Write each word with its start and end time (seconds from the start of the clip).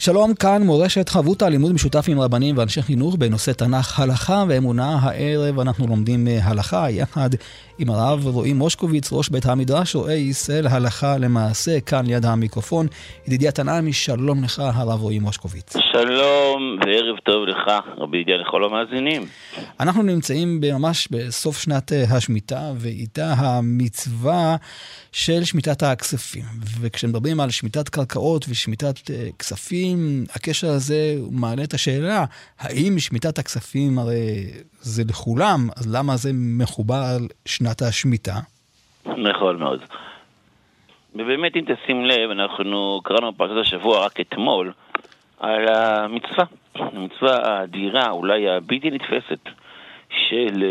שלום, 0.00 0.34
כאן 0.34 0.62
מורשת 0.62 1.08
חבות 1.08 1.42
הלימוד 1.42 1.72
משותף 1.72 2.04
עם 2.08 2.20
רבנים 2.20 2.58
ואנשי 2.58 2.82
חינוך 2.82 3.16
בנושא 3.16 3.52
תנ"ך, 3.52 4.00
הלכה 4.00 4.44
ואמונה. 4.48 4.98
הערב 5.02 5.60
אנחנו 5.60 5.86
לומדים 5.86 6.28
הלכה 6.42 6.90
יחד 6.90 7.30
עם 7.78 7.90
הרב 7.90 8.26
רועי 8.26 8.52
מושקוביץ, 8.52 9.12
ראש 9.12 9.28
בית 9.28 9.46
המדרש, 9.46 9.94
רואה 9.94 10.12
ישראל 10.12 10.66
הלכה 10.66 11.18
למעשה, 11.18 11.80
כאן 11.80 12.06
ליד 12.06 12.24
המיקרופון. 12.24 12.86
ידידי 13.26 13.48
התנעמי, 13.48 13.92
שלום 13.92 14.44
לך, 14.44 14.62
הרב 14.74 15.00
רועי 15.00 15.18
מושקוביץ. 15.18 15.76
שלום 15.92 16.78
וערב 16.86 17.16
טוב 17.24 17.44
לך, 17.46 17.72
רבי 17.98 18.18
ידיעה 18.18 18.38
לכל 18.38 18.64
המאזינים. 18.64 19.22
אנחנו 19.80 20.02
נמצאים 20.02 20.60
ממש 20.60 21.08
בסוף 21.10 21.58
שנת 21.58 21.92
השמיטה, 22.08 22.72
ואיתה 22.76 23.32
המצווה 23.32 24.56
של 25.12 25.44
שמיטת 25.44 25.82
הכספים. 25.82 26.44
וכשמדברים 26.80 27.40
על 27.40 27.50
שמיטת 27.50 27.88
קרקעות 27.88 28.46
ושמיטת 28.48 29.10
כספים, 29.38 29.87
הקשר 30.34 30.68
הזה 30.68 31.14
מעלה 31.30 31.64
את 31.64 31.74
השאלה, 31.74 32.24
האם 32.58 32.98
שמיטת 32.98 33.38
הכספים 33.38 33.98
הרי 33.98 34.46
זה 34.80 35.02
לכולם, 35.08 35.68
אז 35.76 35.94
למה 35.94 36.16
זה 36.16 36.30
מחובר 36.34 37.02
על 37.14 37.28
שנת 37.46 37.82
השמיטה? 37.82 38.36
נכון 39.06 39.58
מאוד. 39.58 39.80
ובאמת, 41.14 41.56
אם 41.56 41.64
תשים 41.64 42.04
לב, 42.04 42.30
אנחנו 42.30 43.00
קראנו 43.04 43.32
בפרשת 43.32 43.60
השבוע 43.60 44.06
רק 44.06 44.20
אתמול 44.20 44.72
על 45.40 45.68
המצווה, 45.68 46.44
המצווה 46.74 47.36
האדירה, 47.44 48.10
אולי 48.10 48.48
הבלתי 48.48 48.90
נתפסת, 48.90 49.48
של 50.10 50.64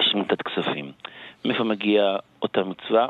שמיטת 0.00 0.42
כספים. 0.42 0.92
מאיפה 1.44 1.64
מגיעה 1.64 2.16
אותה 2.42 2.60
מצווה? 2.64 3.08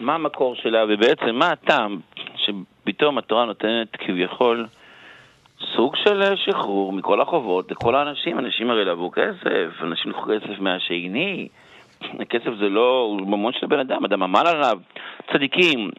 מה 0.00 0.14
המקור 0.14 0.54
שלה, 0.54 0.84
ובעצם 0.88 1.34
מה 1.34 1.50
הטעם 1.50 2.00
שפתאום 2.90 3.18
התורה 3.18 3.44
נותנת 3.44 3.96
כביכול 3.96 4.66
סוג 5.76 5.96
של 5.96 6.22
שחרור 6.36 6.92
מכל 6.92 7.20
החובות 7.20 7.70
לכל 7.70 7.94
האנשים. 7.94 8.38
אנשים 8.38 8.70
הרי 8.70 8.84
לבוא 8.84 9.12
כסף, 9.12 9.82
אנשים 9.82 10.10
לקחו 10.10 10.22
כסף 10.22 10.60
מהשני. 10.60 11.48
הכסף 12.20 12.50
זה 12.58 12.68
לא, 12.68 13.00
הוא 13.00 13.20
ממון 13.20 13.52
של 13.52 13.64
הבן 13.64 13.78
אדם, 13.78 14.04
אדם 14.04 14.22
עמל 14.22 14.46
עליו. 14.46 14.78
צדיקים, 15.32 15.90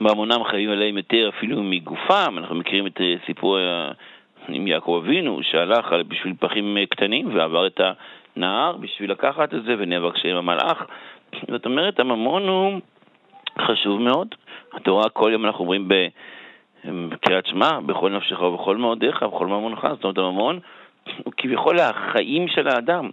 בהמונם 0.00 0.44
חייבים 0.44 0.70
עליהם 0.70 0.96
יותר 0.96 1.28
אפילו 1.28 1.62
מגופם. 1.62 2.34
אנחנו 2.38 2.54
מכירים 2.54 2.86
את 2.86 3.00
סיפור 3.26 3.58
עם 4.48 4.66
יעקב 4.66 5.00
אבינו, 5.04 5.40
שהלך 5.42 5.94
בשביל 6.08 6.34
פחים 6.40 6.78
קטנים 6.90 7.36
ועבר 7.36 7.66
את 7.66 7.80
הנהר 8.36 8.76
בשביל 8.76 9.10
לקחת 9.10 9.54
את 9.54 9.62
זה 9.62 9.74
ונאבק 9.78 10.16
שם 10.16 10.36
המלאך. 10.36 10.84
זאת 11.48 11.66
אומרת, 11.66 12.00
הממון 12.00 12.48
הוא 12.48 12.80
חשוב 13.60 14.00
מאוד. 14.00 14.34
התורה 14.72 15.08
כל 15.08 15.30
יום 15.32 15.44
אנחנו 15.46 15.60
אומרים 15.64 15.88
בקריאת 16.84 17.46
שמע, 17.46 17.80
בכל 17.80 18.10
נפשך 18.10 18.40
ובכל 18.40 18.76
מאודיך, 18.76 19.22
בכל 19.22 19.46
ממונך, 19.46 19.86
זאת 19.90 20.04
אומרת 20.04 20.18
הממון 20.18 20.58
הוא 21.24 21.32
כביכול 21.36 21.80
החיים 21.80 22.48
של 22.48 22.68
האדם. 22.68 23.10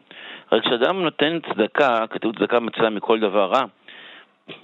רק 0.52 0.62
כשאדם 0.64 1.04
נותן 1.04 1.40
צדקה, 1.40 2.08
כתוב 2.08 2.36
צדקה 2.36 2.60
מצלה 2.60 2.90
מכל 2.90 3.20
דבר 3.20 3.46
רע. 3.46 3.64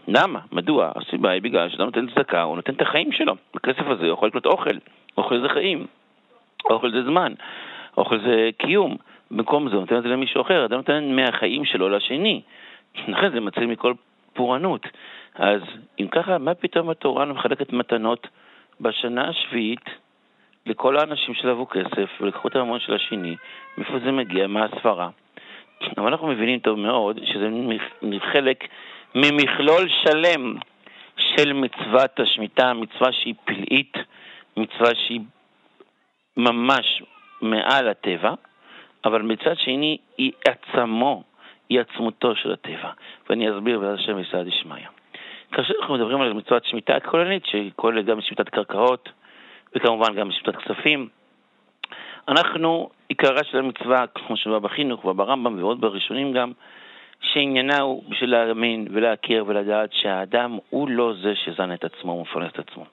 למה? 0.07 0.39
מדוע? 0.51 0.91
הסיבה 0.95 1.29
היא 1.29 1.41
בגלל 1.41 1.69
שאדם 1.69 1.85
נותן 1.85 2.07
צדקה, 2.07 2.41
הוא 2.41 2.55
נותן 2.55 2.73
את 2.73 2.81
החיים 2.81 3.11
שלו. 3.11 3.35
בכסף 3.55 3.87
הזה 3.87 4.05
הוא 4.05 4.13
יכול 4.13 4.27
לקנות 4.27 4.45
אוכל. 4.45 4.77
אוכל 5.17 5.41
זה 5.41 5.49
חיים. 5.49 5.85
אוכל 6.69 6.91
זה 6.91 7.03
זמן. 7.03 7.33
אוכל 7.97 8.19
זה 8.19 8.49
קיום. 8.57 8.97
במקום 9.31 9.69
זה 9.69 9.75
הוא 9.75 9.81
נותן 9.81 9.97
את 9.97 10.03
זה 10.03 10.09
למישהו 10.09 10.41
אחר, 10.41 10.65
אדם 10.65 10.77
נותן 10.77 11.15
מהחיים 11.15 11.65
שלו 11.65 11.89
לשני. 11.89 12.41
לכן 13.07 13.31
זה 13.31 13.39
מציל 13.39 13.65
מכל 13.65 13.93
פורענות. 14.33 14.87
אז 15.35 15.61
אם 15.99 16.07
ככה, 16.07 16.37
מה 16.37 16.53
פתאום 16.53 16.89
התורה 16.89 17.25
מחלקת 17.25 17.73
מתנות 17.73 18.27
בשנה 18.81 19.29
השביעית 19.29 19.89
לכל 20.65 20.97
האנשים 20.97 21.33
שלבו 21.33 21.67
כסף 21.67 22.09
ולקחו 22.21 22.47
את 22.47 22.55
הממון 22.55 22.79
של 22.79 22.93
השני? 22.93 23.35
מאיפה 23.77 23.99
זה 23.99 24.11
מגיע? 24.11 24.47
מה 24.47 24.65
הסברה? 24.65 25.09
אבל 25.97 26.07
אנחנו 26.07 26.27
מבינים 26.27 26.59
טוב 26.59 26.79
מאוד 26.79 27.19
שזה 27.25 27.49
חלק 28.31 28.63
ממכלול 29.15 29.89
שלם 30.03 30.55
של 31.17 31.53
מצוות 31.53 32.19
השמיטה, 32.19 32.73
מצווה 32.73 33.11
שהיא 33.11 33.33
פלאית, 33.45 33.97
מצווה 34.57 34.95
שהיא 34.95 35.21
ממש 36.37 37.03
מעל 37.41 37.87
הטבע, 37.87 38.33
אבל 39.05 39.21
מצד 39.21 39.57
שני 39.57 39.97
היא 40.17 40.31
עצמו, 40.47 41.23
היא 41.69 41.79
עצמותו 41.79 42.35
של 42.35 42.51
הטבע. 42.51 42.91
ואני 43.29 43.51
אסביר 43.51 43.79
בעזרת 43.79 43.99
השם 43.99 44.21
בסעד 44.21 44.47
דשמיא. 44.47 44.96
כאשר 45.51 45.73
אנחנו 45.81 45.95
מדברים 45.95 46.21
על 46.21 46.33
מצוות 46.33 46.65
שמיטה 46.65 46.95
הכוללנית, 46.95 47.45
שהיא 47.45 47.71
כוללת 47.75 48.05
גם 48.05 48.21
שמיטת 48.21 48.49
קרקעות, 48.49 49.09
וכמובן 49.75 50.15
גם 50.15 50.31
שמיטת 50.31 50.55
כספים, 50.55 51.09
אנחנו, 52.27 52.89
עיקרה 53.07 53.43
של 53.43 53.57
המצווה, 53.57 54.07
כמו 54.07 54.37
שבא 54.37 54.59
בחינוך 54.59 55.05
וברמב"ם 55.05 55.59
ועוד 55.59 55.81
בראשונים 55.81 56.33
גם, 56.33 56.51
שעניינה 57.21 57.79
הוא 57.79 58.03
בשביל 58.09 58.31
להאמין 58.31 58.87
ולהכיר 58.91 59.43
ולדעת 59.47 59.93
שהאדם 59.93 60.57
הוא 60.69 60.89
לא 60.89 61.13
זה 61.21 61.35
שזן 61.35 61.73
את 61.73 61.83
עצמו 61.83 62.11
ומפרנס 62.11 62.51
את 62.51 62.59
עצמו, 62.59 62.85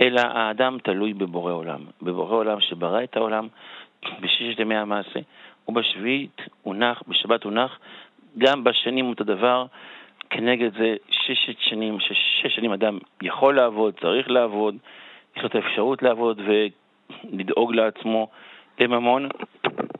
אלא 0.00 0.20
האדם 0.20 0.78
תלוי 0.82 1.14
בבורא 1.14 1.52
עולם, 1.52 1.80
בבורא 2.02 2.34
עולם 2.34 2.60
שברא 2.60 3.04
את 3.04 3.16
העולם 3.16 3.48
בששת 4.20 4.58
ימי 4.58 4.76
המעשה, 4.76 5.20
ובשביעית 5.68 6.42
הוא 6.62 6.74
נח, 6.74 7.02
בשבת 7.08 7.44
הוא 7.44 7.52
נח, 7.52 7.78
גם 8.38 8.64
בשנים 8.64 9.08
אותו 9.08 9.24
דבר, 9.24 9.66
כנגד 10.34 10.70
זה 10.78 10.96
ששת 11.10 11.58
שנים, 11.58 12.00
שש 12.00 12.56
שנים 12.56 12.72
אדם 12.72 12.98
יכול 13.22 13.56
לעבוד, 13.56 13.94
צריך 14.00 14.30
לעבוד, 14.30 14.76
יש 15.36 15.42
לו 15.42 15.48
את 15.48 15.54
האפשרות 15.54 16.02
לעבוד 16.02 16.40
ולדאוג 16.44 17.74
לעצמו 17.74 18.28
לממון, 18.80 19.28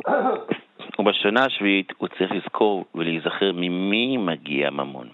ובשנה 0.98 1.44
השביעית 1.44 1.92
הוא 1.98 2.08
צריך 2.08 2.32
לזכור 2.32 2.84
ולהיזכר 2.94 3.52
ממי 3.52 4.16
מגיע 4.16 4.70
ממון. 4.70 5.08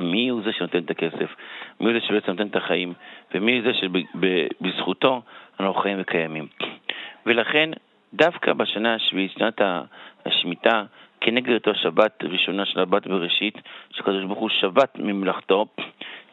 מי 0.00 0.28
הוא 0.28 0.42
זה 0.44 0.52
שנותן 0.52 0.78
את 0.78 0.90
הכסף, 0.90 1.34
מי 1.80 1.86
הוא 1.86 2.00
זה 2.00 2.06
שבעצם 2.06 2.30
נותן 2.30 2.46
את 2.46 2.56
החיים, 2.56 2.92
ומי 3.34 3.62
זה 3.62 3.70
שבזכותו 3.74 5.22
אנחנו 5.60 5.74
חיים 5.74 5.98
וקיימים. 6.00 6.46
ולכן, 7.26 7.70
דווקא 8.14 8.52
בשנה 8.52 8.94
השביעית, 8.94 9.32
שנת 9.32 9.60
השמיטה, 10.26 10.84
כנגד 11.20 11.54
אותו 11.54 11.74
שבת 11.74 12.24
ראשונה 12.24 12.64
של 12.66 12.80
הבת 12.80 13.06
בראשית, 13.06 13.54
שקדוש 13.90 14.24
ברוך 14.24 14.38
הוא 14.38 14.48
שבת 14.48 14.98
ממלאכתו, 14.98 15.66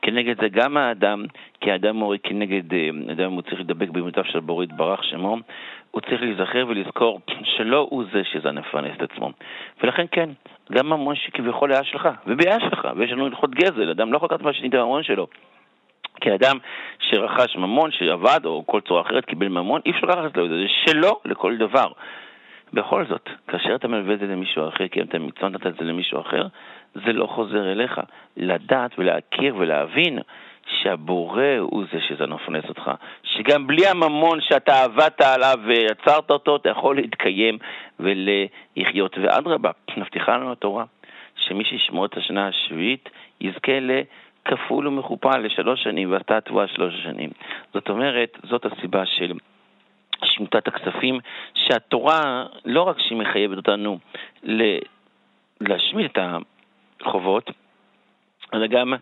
כנגד 0.01 0.41
זה 0.41 0.49
גם 0.49 0.77
האדם, 0.77 1.25
כי 1.61 1.71
האדם 1.71 1.95
מורה 1.95 2.17
כנגד, 2.17 2.73
אה, 2.73 2.89
אדם 3.11 3.31
הוא 3.31 3.41
צריך 3.41 3.59
לדבק 3.59 3.89
באמונותיו 3.89 4.23
של 4.25 4.39
בורא 4.39 4.63
יתברך 4.63 5.03
שמו, 5.03 5.37
הוא 5.91 6.01
צריך 6.01 6.21
להיזכר 6.21 6.65
ולזכור 6.67 7.19
שלא 7.43 7.87
הוא 7.89 8.03
זה 8.13 8.21
שזה 8.23 8.51
מפרנס 8.51 8.91
את 8.97 9.11
עצמו. 9.11 9.31
ולכן 9.83 10.05
כן, 10.11 10.29
גם 10.71 10.89
ממון 10.89 11.15
שכביכול 11.15 11.71
היה 11.71 11.83
שלך, 11.83 12.09
ובעיה 12.27 12.59
שלך, 12.59 12.87
ויש 12.95 13.11
לנו 13.11 13.25
הלכות 13.25 13.55
גזל, 13.55 13.89
אדם 13.89 14.11
לא 14.11 14.17
יכול 14.17 14.27
לקחת 14.31 14.41
מהשני 14.41 14.67
את 14.67 14.73
הממון 14.73 15.03
שלו. 15.03 15.27
כי 16.21 16.35
אדם 16.35 16.57
שרכש 16.99 17.55
ממון, 17.55 17.91
שעבד, 17.91 18.45
או 18.45 18.63
כל 18.65 18.81
צורה 18.81 19.01
אחרת 19.01 19.25
קיבל 19.25 19.47
ממון, 19.47 19.81
אי 19.85 19.91
אפשר 19.91 20.07
לקחת 20.07 20.37
לו 20.37 20.45
את 20.45 20.49
זה, 20.49 20.55
זה 20.55 20.67
שלו 20.85 21.19
לכל 21.25 21.57
דבר. 21.57 21.87
בכל 22.73 23.05
זאת, 23.05 23.29
כאשר 23.47 23.75
אתה 23.75 23.87
מלווה 23.87 24.13
את 24.13 24.19
זה 24.19 24.27
למישהו 24.27 24.67
אחר, 24.67 24.87
כי 24.87 24.99
אם 24.99 25.05
אתה 25.05 25.19
מצווה 25.19 25.49
נתת 25.49 25.67
את 25.67 25.75
זה 25.79 25.85
למישהו 25.85 26.21
אחר, 26.21 26.47
זה 26.95 27.13
לא 27.13 27.27
חוזר 27.27 27.71
אליך. 27.71 28.01
לדעת 28.37 28.91
ולהכיר 28.97 29.55
ולהבין 29.57 30.19
שהבורא 30.67 31.57
הוא 31.59 31.83
זה 31.93 31.99
שזה 32.07 32.27
מפרנס 32.27 32.65
אותך. 32.69 32.91
שגם 33.23 33.67
בלי 33.67 33.87
הממון 33.87 34.41
שאתה 34.41 34.83
עבדת 34.83 35.21
עליו 35.21 35.59
ויצרת 35.65 36.31
אותו, 36.31 36.55
אתה 36.55 36.69
יכול 36.69 36.95
להתקיים 36.95 37.57
ולחיות. 37.99 39.17
ואדרבה, 39.17 39.71
מבטיחה 39.97 40.37
לנו 40.37 40.51
התורה, 40.51 40.85
שמי 41.35 41.63
שישמור 41.63 42.05
את 42.05 42.17
השנה 42.17 42.47
השביעית 42.47 43.09
יזכה 43.41 43.79
לכפול 43.79 44.87
ומכופל 44.87 45.37
לשלוש 45.37 45.83
שנים, 45.83 46.11
ועשתה 46.11 46.37
התבואה 46.37 46.67
שלוש 46.67 46.93
שנים. 47.03 47.29
זאת 47.73 47.89
אומרת, 47.89 48.37
זאת 48.43 48.65
הסיבה 48.65 49.05
של... 49.05 49.33
שמיטת 50.23 50.67
הכספים, 50.67 51.19
שהתורה 51.67 52.45
לא 52.65 52.81
רק 52.81 52.99
שהיא 52.99 53.17
מחייבת 53.17 53.57
אותנו 53.57 53.97
להשמיט 55.61 56.11
את 56.11 56.17
החובות, 57.01 57.51
אלא 58.53 58.67
גם 58.67 58.93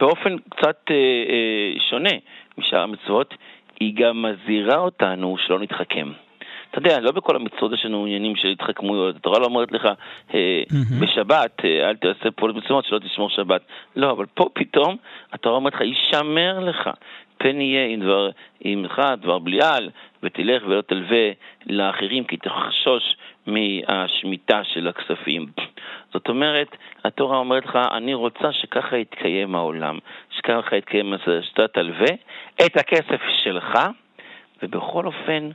באופן 0.00 0.36
קצת 0.38 0.76
אה, 0.90 0.94
אה, 0.94 1.80
שונה 1.90 2.10
משאר 2.58 2.80
המצוות, 2.80 3.34
היא 3.80 3.94
גם 3.96 4.22
מזהירה 4.22 4.76
אותנו 4.76 5.36
שלא 5.38 5.58
נתחכם. 5.58 6.12
אתה 6.70 6.78
יודע, 6.78 7.00
לא 7.00 7.12
בכל 7.12 7.36
המצוות 7.36 7.72
יש 7.72 7.84
לנו 7.84 8.04
עניינים 8.04 8.36
של 8.36 8.48
התחכמויות. 8.48 9.16
התורה 9.16 9.38
לא 9.38 9.44
אומרת 9.44 9.72
לך, 9.72 9.88
אה, 10.34 10.62
mm-hmm. 10.68 11.02
בשבת, 11.04 11.64
אה, 11.64 11.88
אל 11.88 11.96
תעשה 11.96 12.30
פעולות 12.30 12.56
מצוות 12.56 12.84
שלא 12.84 12.98
תשמור 12.98 13.30
שבת. 13.30 13.62
לא, 13.96 14.10
אבל 14.10 14.26
פה 14.34 14.48
פתאום 14.52 14.96
התורה 15.32 15.56
אומרת 15.56 15.74
לך, 15.74 15.80
יישמר 15.80 16.58
לך. 16.58 16.90
פן 17.42 17.60
יהיה 17.60 17.86
עם 17.86 18.00
דבר 18.00 18.30
עמך, 18.60 19.02
דבר 19.20 19.38
בליעל, 19.38 19.90
ותלך 20.22 20.62
ולא 20.66 20.80
תלווה 20.80 21.30
לאחרים, 21.66 22.24
כי 22.24 22.36
תחשוש 22.36 23.16
מהשמיטה 23.46 24.64
של 24.64 24.88
הכספים. 24.88 25.46
זאת 26.12 26.28
אומרת, 26.28 26.76
התורה 27.04 27.38
אומרת 27.38 27.66
לך, 27.66 27.78
אני 27.92 28.14
רוצה 28.14 28.52
שככה 28.52 28.96
יתקיים 28.96 29.54
העולם, 29.54 29.98
שככה 30.30 30.76
יתקיים, 30.76 31.14
שאתה 31.42 31.68
תלווה 31.68 32.14
את 32.66 32.76
הכסף 32.76 33.20
שלך, 33.44 33.78
ובכל 34.62 35.06
אופן, 35.06 35.50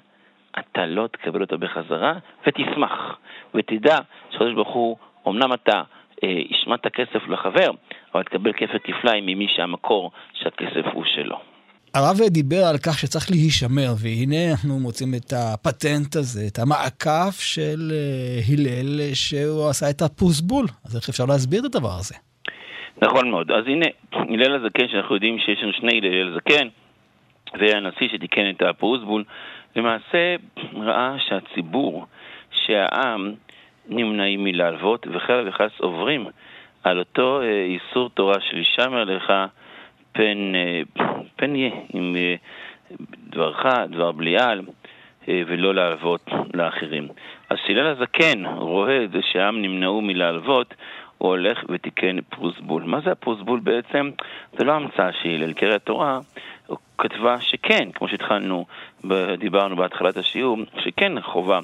אתה 0.60 0.86
לא 0.86 1.08
תקבל 1.08 1.42
אותו 1.42 1.58
בחזרה, 1.58 2.14
ותשמח, 2.48 3.18
ותדע 3.56 3.98
שהקדוש 4.32 4.54
ברוך 4.54 4.74
הוא, 4.74 4.98
אמנם 5.28 5.54
אתה 5.54 5.82
אה, 6.24 6.42
השמעת 6.52 6.88
כסף 6.88 7.28
לחבר, 7.28 7.70
אבל 8.14 8.24
תקבל 8.24 8.54
כפל 8.54 8.78
כפליים 8.84 9.26
ממי 9.26 9.48
שהמקור 9.48 10.12
שהכסף 10.34 10.86
הוא 10.94 11.04
שלו. 11.06 11.57
הרב 11.98 12.18
דיבר 12.30 12.64
על 12.72 12.78
כך 12.86 13.00
שצריך 13.00 13.32
להישמר, 13.32 13.90
והנה 14.02 14.52
אנחנו 14.52 14.80
מוצאים 14.80 15.12
את 15.18 15.34
הפטנט 15.34 16.16
הזה, 16.16 16.42
את 16.48 16.60
המעקף 16.60 17.36
של 17.40 17.80
אה, 17.92 18.40
הלל, 18.50 19.14
שהוא 19.14 19.70
עשה 19.70 19.90
את 19.90 20.02
הפוסבול. 20.02 20.66
אז 20.86 20.96
איך 20.96 21.10
אפשר 21.10 21.26
להסביר 21.26 21.62
את 21.66 21.76
הדבר 21.76 21.96
הזה? 22.00 22.16
נכון 23.02 23.32
מאוד. 23.32 23.52
אז 23.52 23.64
הנה, 23.68 23.86
הלל 24.12 24.56
הזקן, 24.56 24.88
שאנחנו 24.88 25.16
יודעים 25.16 25.40
שיש 25.40 25.60
לנו 25.64 25.74
שני 25.74 25.98
הלל 25.98 26.34
הזקן, 26.34 26.68
זה 27.60 27.78
הנשיא 27.78 28.08
שתיקן 28.14 28.50
את 28.50 28.62
הפוסבול, 28.62 29.24
למעשה 29.76 30.36
ראה 30.74 31.16
שהציבור, 31.28 32.06
שהעם, 32.52 33.34
נמנעים 33.90 34.44
מלהלוות, 34.44 35.08
וחלק 35.14 35.48
וחס 35.48 35.72
עוברים 35.80 36.26
על 36.84 37.00
אותו 37.00 37.42
אה, 37.42 37.66
איסור 37.66 38.10
תורה 38.10 38.42
של 38.42 38.58
הישמר 38.58 39.04
לך 39.04 39.34
פן, 40.12 40.56
אה, 40.56 40.82
פן 41.36 41.56
יהיה 41.56 41.72
עם 41.94 42.16
אה, 42.16 42.36
דברך, 43.30 43.66
דבר 43.90 44.12
בליעל, 44.12 44.62
ולא 45.28 45.76
להלוות 45.76 46.30
לאחרים. 46.54 47.08
אז 47.50 47.58
שהלל 47.68 47.88
הזקן 47.88 48.46
רואה 48.46 49.04
את 49.04 49.12
זה 49.12 49.20
שהעם 49.32 49.62
נמנעו 49.62 50.02
מלהלוות, 50.02 50.74
הוא 51.18 51.30
הולך 51.30 51.64
ותיקן 51.70 52.22
פרוסבול. 52.22 52.84
מה 52.84 53.00
זה 53.02 53.12
הפרוסבול 53.12 53.60
בעצם? 53.60 54.12
זה 54.58 54.64
לא 54.64 54.72
המצאה 54.72 55.14
של 55.14 55.30
הלל, 55.30 55.54
קרא 55.54 55.76
התורה 55.76 56.20
כתבה 56.98 57.42
שכן, 57.42 57.92
כמו 57.94 58.08
שהתחלנו, 58.08 58.66
דיברנו 59.38 59.76
בהתחלת 59.76 60.18
השיעור, 60.18 60.58
שכן 60.80 61.22
חובה 61.22 61.60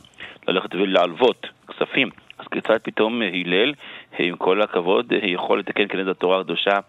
ללכת 0.47 0.75
ולהלוות 0.75 1.47
כספים. 1.67 2.09
אז 2.39 2.47
כיצד 2.47 2.77
פתאום 2.83 3.21
הלל, 3.21 3.73
עם 4.19 4.35
כל 4.35 4.61
הכבוד, 4.61 5.13
יכול 5.23 5.59
לתקן 5.59 5.87
כנגד 5.87 6.07
התורה 6.07 6.39
הקדושה? 6.39 6.79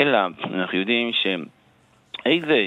אלא 0.00 0.18
אנחנו 0.54 0.78
יודעים 0.78 1.10
שאיזה 2.24 2.66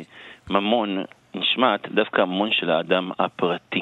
ממון 0.49 1.03
נשמט 1.35 1.87
דווקא 1.87 2.21
הממון 2.21 2.51
של 2.51 2.71
האדם 2.71 3.11
הפרטי. 3.19 3.81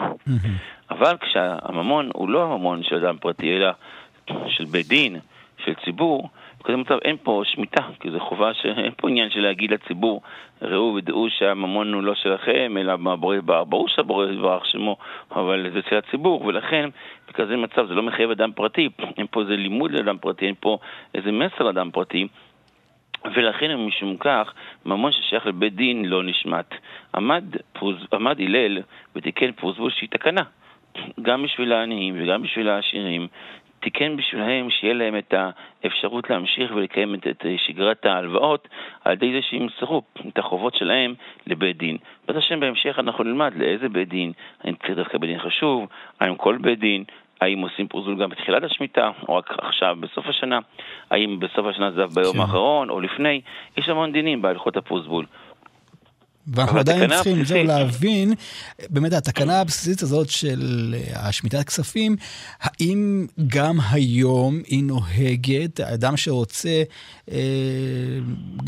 אבל 0.91 1.17
כשהממון 1.17 2.09
הוא 2.13 2.29
לא 2.29 2.43
הממון 2.43 2.83
של 2.83 3.05
אדם 3.05 3.17
פרטי, 3.17 3.57
אלא 3.57 3.71
של 4.47 4.65
בית 4.65 4.87
דין, 4.87 5.19
של 5.65 5.73
ציבור, 5.85 6.29
בכזה 6.59 6.77
מצב 6.77 6.97
אין 7.05 7.17
פה 7.23 7.41
שמיטה, 7.45 7.83
כי 7.99 8.11
זו 8.11 8.19
חובה 8.19 8.53
שאין 8.53 8.91
פה 8.97 9.09
עניין 9.09 9.29
של 9.29 9.39
להגיד 9.39 9.71
לציבור, 9.71 10.21
ראו 10.61 10.95
ודעו 10.95 11.27
שהממון 11.29 11.93
הוא 11.93 12.03
לא 12.03 12.15
שלכם, 12.15 12.75
אלא 12.79 12.97
מהבורא 12.97 13.35
יתברך, 13.35 13.67
ברור 13.69 13.87
שהבורא 13.89 14.25
יתברך 14.25 14.65
שמו, 14.65 14.97
אבל 15.31 15.69
זה 15.73 15.79
של 15.89 15.97
הציבור, 15.97 16.45
ולכן 16.45 16.89
בכזה 17.27 17.57
מצב 17.57 17.87
זה 17.87 17.93
לא 17.93 18.03
מחייב 18.03 18.31
אדם 18.31 18.51
פרטי, 18.51 18.89
אין 19.17 19.27
פה 19.31 19.41
איזה 19.41 19.55
לימוד 19.55 19.91
לאדם 19.91 20.17
פרטי, 20.17 20.45
אין 20.45 20.55
פה 20.59 20.77
איזה 21.15 21.31
מסר 21.31 21.63
לאדם 21.63 21.91
פרטי. 21.91 22.27
ולכן 23.35 23.75
משום 23.75 24.17
כך, 24.17 24.53
ממון 24.85 25.11
ששייך 25.11 25.45
לבית 25.45 25.75
דין 25.75 26.05
לא 26.05 26.23
נשמט. 26.23 26.75
עמד, 27.15 27.43
פרוז, 27.73 27.95
עמד 28.13 28.39
הלל 28.39 28.81
ותיקן 29.15 29.51
פרוזבול 29.51 29.91
שהיא 29.91 30.09
תקנה. 30.09 30.43
גם 31.21 31.43
בשביל 31.43 31.73
העניים 31.73 32.15
וגם 32.17 32.41
בשביל 32.41 32.69
העשירים, 32.69 33.27
תיקן 33.83 34.17
בשבילם 34.17 34.69
שיהיה 34.69 34.93
להם 34.93 35.17
את 35.17 35.33
האפשרות 35.83 36.29
להמשיך 36.29 36.71
ולקיים 36.75 37.15
את, 37.15 37.27
את 37.27 37.45
שגרת 37.57 38.05
ההלוואות 38.05 38.67
על 39.03 39.13
ידי 39.13 39.33
זה 39.33 39.41
שימסרו 39.41 40.01
את 40.27 40.37
החובות 40.37 40.75
שלהם 40.75 41.13
לבית 41.47 41.77
דין. 41.77 41.97
בעזרת 42.27 42.43
השם 42.43 42.59
בהמשך 42.59 42.99
אנחנו 42.99 43.23
נלמד 43.23 43.53
לאיזה 43.55 43.89
בית 43.89 44.09
דין, 44.09 44.31
האם 44.63 44.73
דווקא 44.95 45.17
בית 45.17 45.29
דין 45.29 45.39
חשוב, 45.39 45.87
האם 46.19 46.35
כל 46.35 46.57
בית 46.57 46.79
דין, 46.79 47.03
האם 47.43 47.59
עושים 47.59 47.87
פרזול 47.87 48.15
גם 48.15 48.29
בתחילת 48.29 48.63
השמיטה, 48.63 49.11
או 49.27 49.35
רק 49.35 49.55
עכשיו 49.57 49.95
בסוף 49.99 50.27
השנה, 50.27 50.59
האם 51.11 51.39
בסוף 51.39 51.65
השנה 51.65 51.91
זה 51.91 52.01
ביום 52.15 52.33
כן. 52.33 52.39
האחרון 52.39 52.89
או 52.89 52.99
לפני, 52.99 53.41
יש 53.77 53.89
המון 53.89 54.11
דינים 54.11 54.41
בהלכות 54.41 54.77
הפרוזבול. 54.77 55.25
ואנחנו 56.47 56.79
עדיין 56.79 57.09
צריכים 57.09 57.45
זהו 57.45 57.63
להבין, 57.63 58.33
באמת 58.89 59.13
התקנה 59.13 59.59
הבסיסית 59.59 60.01
הזאת 60.01 60.29
של 60.29 60.95
אה, 60.97 61.27
השמיטת 61.27 61.63
כספים, 61.63 62.15
האם 62.61 63.27
גם 63.47 63.77
היום 63.91 64.61
היא 64.67 64.83
נוהגת, 64.83 65.79
האדם 65.79 66.17
שרוצה 66.17 66.83
אה, 67.31 67.37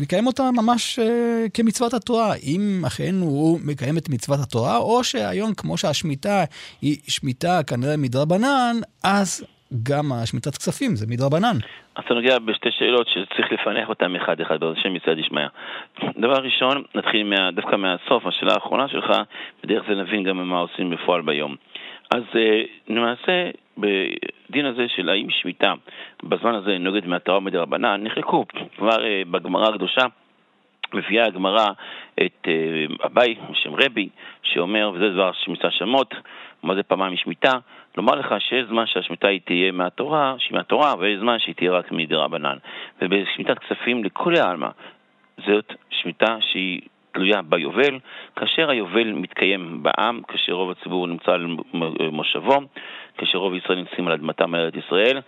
לקיים 0.00 0.26
אותה 0.26 0.50
ממש 0.50 0.98
אה, 0.98 1.46
כמצוות 1.54 1.94
התורה, 1.94 2.34
אם 2.34 2.84
אכן 2.86 3.14
הוא 3.20 3.60
מקיים 3.62 3.98
את 3.98 4.08
מצוות 4.08 4.40
התורה, 4.40 4.76
או 4.76 5.04
שהיום 5.04 5.54
כמו 5.54 5.78
שהשמיטה 5.78 6.44
היא 6.80 6.96
שמיטה 7.08 7.62
כנראה 7.62 7.96
מדרבנן, 7.96 8.76
אז 9.02 9.42
גם 9.82 10.12
השמיטת 10.12 10.56
כספים 10.56 10.96
זה 10.96 11.06
מדרבנן. 11.08 11.56
אז 11.96 12.04
אתה 12.04 12.14
נוגע 12.14 12.38
בשתי 12.38 12.68
שאלות 12.78 13.08
שצריך 13.08 13.52
לפענח 13.52 13.88
אותן 13.88 14.16
אחד 14.16 14.40
אחד 14.40 14.60
בעזרת 14.60 14.76
השם 14.78 14.94
מצד 14.94 15.18
ישמעיה. 15.18 15.48
דבר 16.18 16.38
ראשון, 16.42 16.82
נתחיל 16.94 17.24
מה, 17.24 17.50
דווקא 17.50 17.76
מהסוף, 17.76 18.26
השאלה 18.26 18.54
האחרונה 18.54 18.88
שלך, 18.88 19.10
בדרך 19.64 19.84
זה 19.88 19.94
נבין 19.94 20.22
גם 20.22 20.48
מה 20.48 20.58
עושים 20.58 20.90
בפועל 20.90 21.22
ביום. 21.22 21.56
אז 22.10 22.22
אה, 22.36 22.62
למעשה, 22.88 23.50
בדין 23.78 24.66
הזה 24.66 24.86
של 24.96 25.08
האם 25.08 25.26
שמיטה 25.30 25.72
בזמן 26.22 26.54
הזה 26.54 26.78
נוגד 26.78 27.06
מהתורה 27.06 27.38
ומדרבנן, 27.38 28.02
נחלקו 28.04 28.44
כבר 28.76 29.04
אה, 29.04 29.22
בגמרא 29.30 29.68
הקדושה. 29.68 30.06
מביאה 30.94 31.26
הגמרא 31.26 31.66
את 32.14 32.46
uh, 32.46 33.06
אביי, 33.06 33.34
בשם 33.50 33.74
רבי, 33.74 34.08
שאומר, 34.42 34.90
וזה 34.94 35.10
דבר 35.10 35.32
שמיטה 35.32 35.70
שמות, 35.70 36.14
מה 36.62 36.74
זה 36.74 36.82
פעמיים 36.82 37.16
שמיטה? 37.16 37.52
לומר 37.96 38.14
לך 38.14 38.34
שיש 38.38 38.66
זמן 38.68 38.86
שהשמיטה 38.86 39.28
היא 39.28 39.40
תהיה 39.44 39.72
מהתורה, 39.72 40.34
שהיא 40.38 40.56
מהתורה, 40.56 40.94
ויש 40.98 41.20
זמן 41.20 41.38
שהיא 41.38 41.54
תהיה 41.54 41.72
רק 41.72 41.92
מדרבנן. 41.92 42.56
ובשמיטת 43.02 43.58
כספים 43.58 44.04
לכולי 44.04 44.40
עלמא, 44.40 44.68
זאת 45.46 45.72
שמיטה 45.90 46.36
שהיא 46.40 46.80
תלויה 47.12 47.42
ביובל, 47.42 47.98
כאשר 48.36 48.70
היובל 48.70 49.12
מתקיים 49.12 49.82
בעם, 49.82 50.20
כאשר 50.28 50.52
רוב 50.52 50.70
הציבור 50.70 51.06
נמצא 51.06 51.32
על 51.32 51.46
מושבו, 52.12 52.60
כאשר 53.18 53.38
רוב 53.38 53.54
ישראל 53.54 53.78
נמצאים 53.78 54.06
על 54.08 54.12
אדמתם 54.12 54.50
מארץ 54.50 54.74
ישראל, 54.74 55.20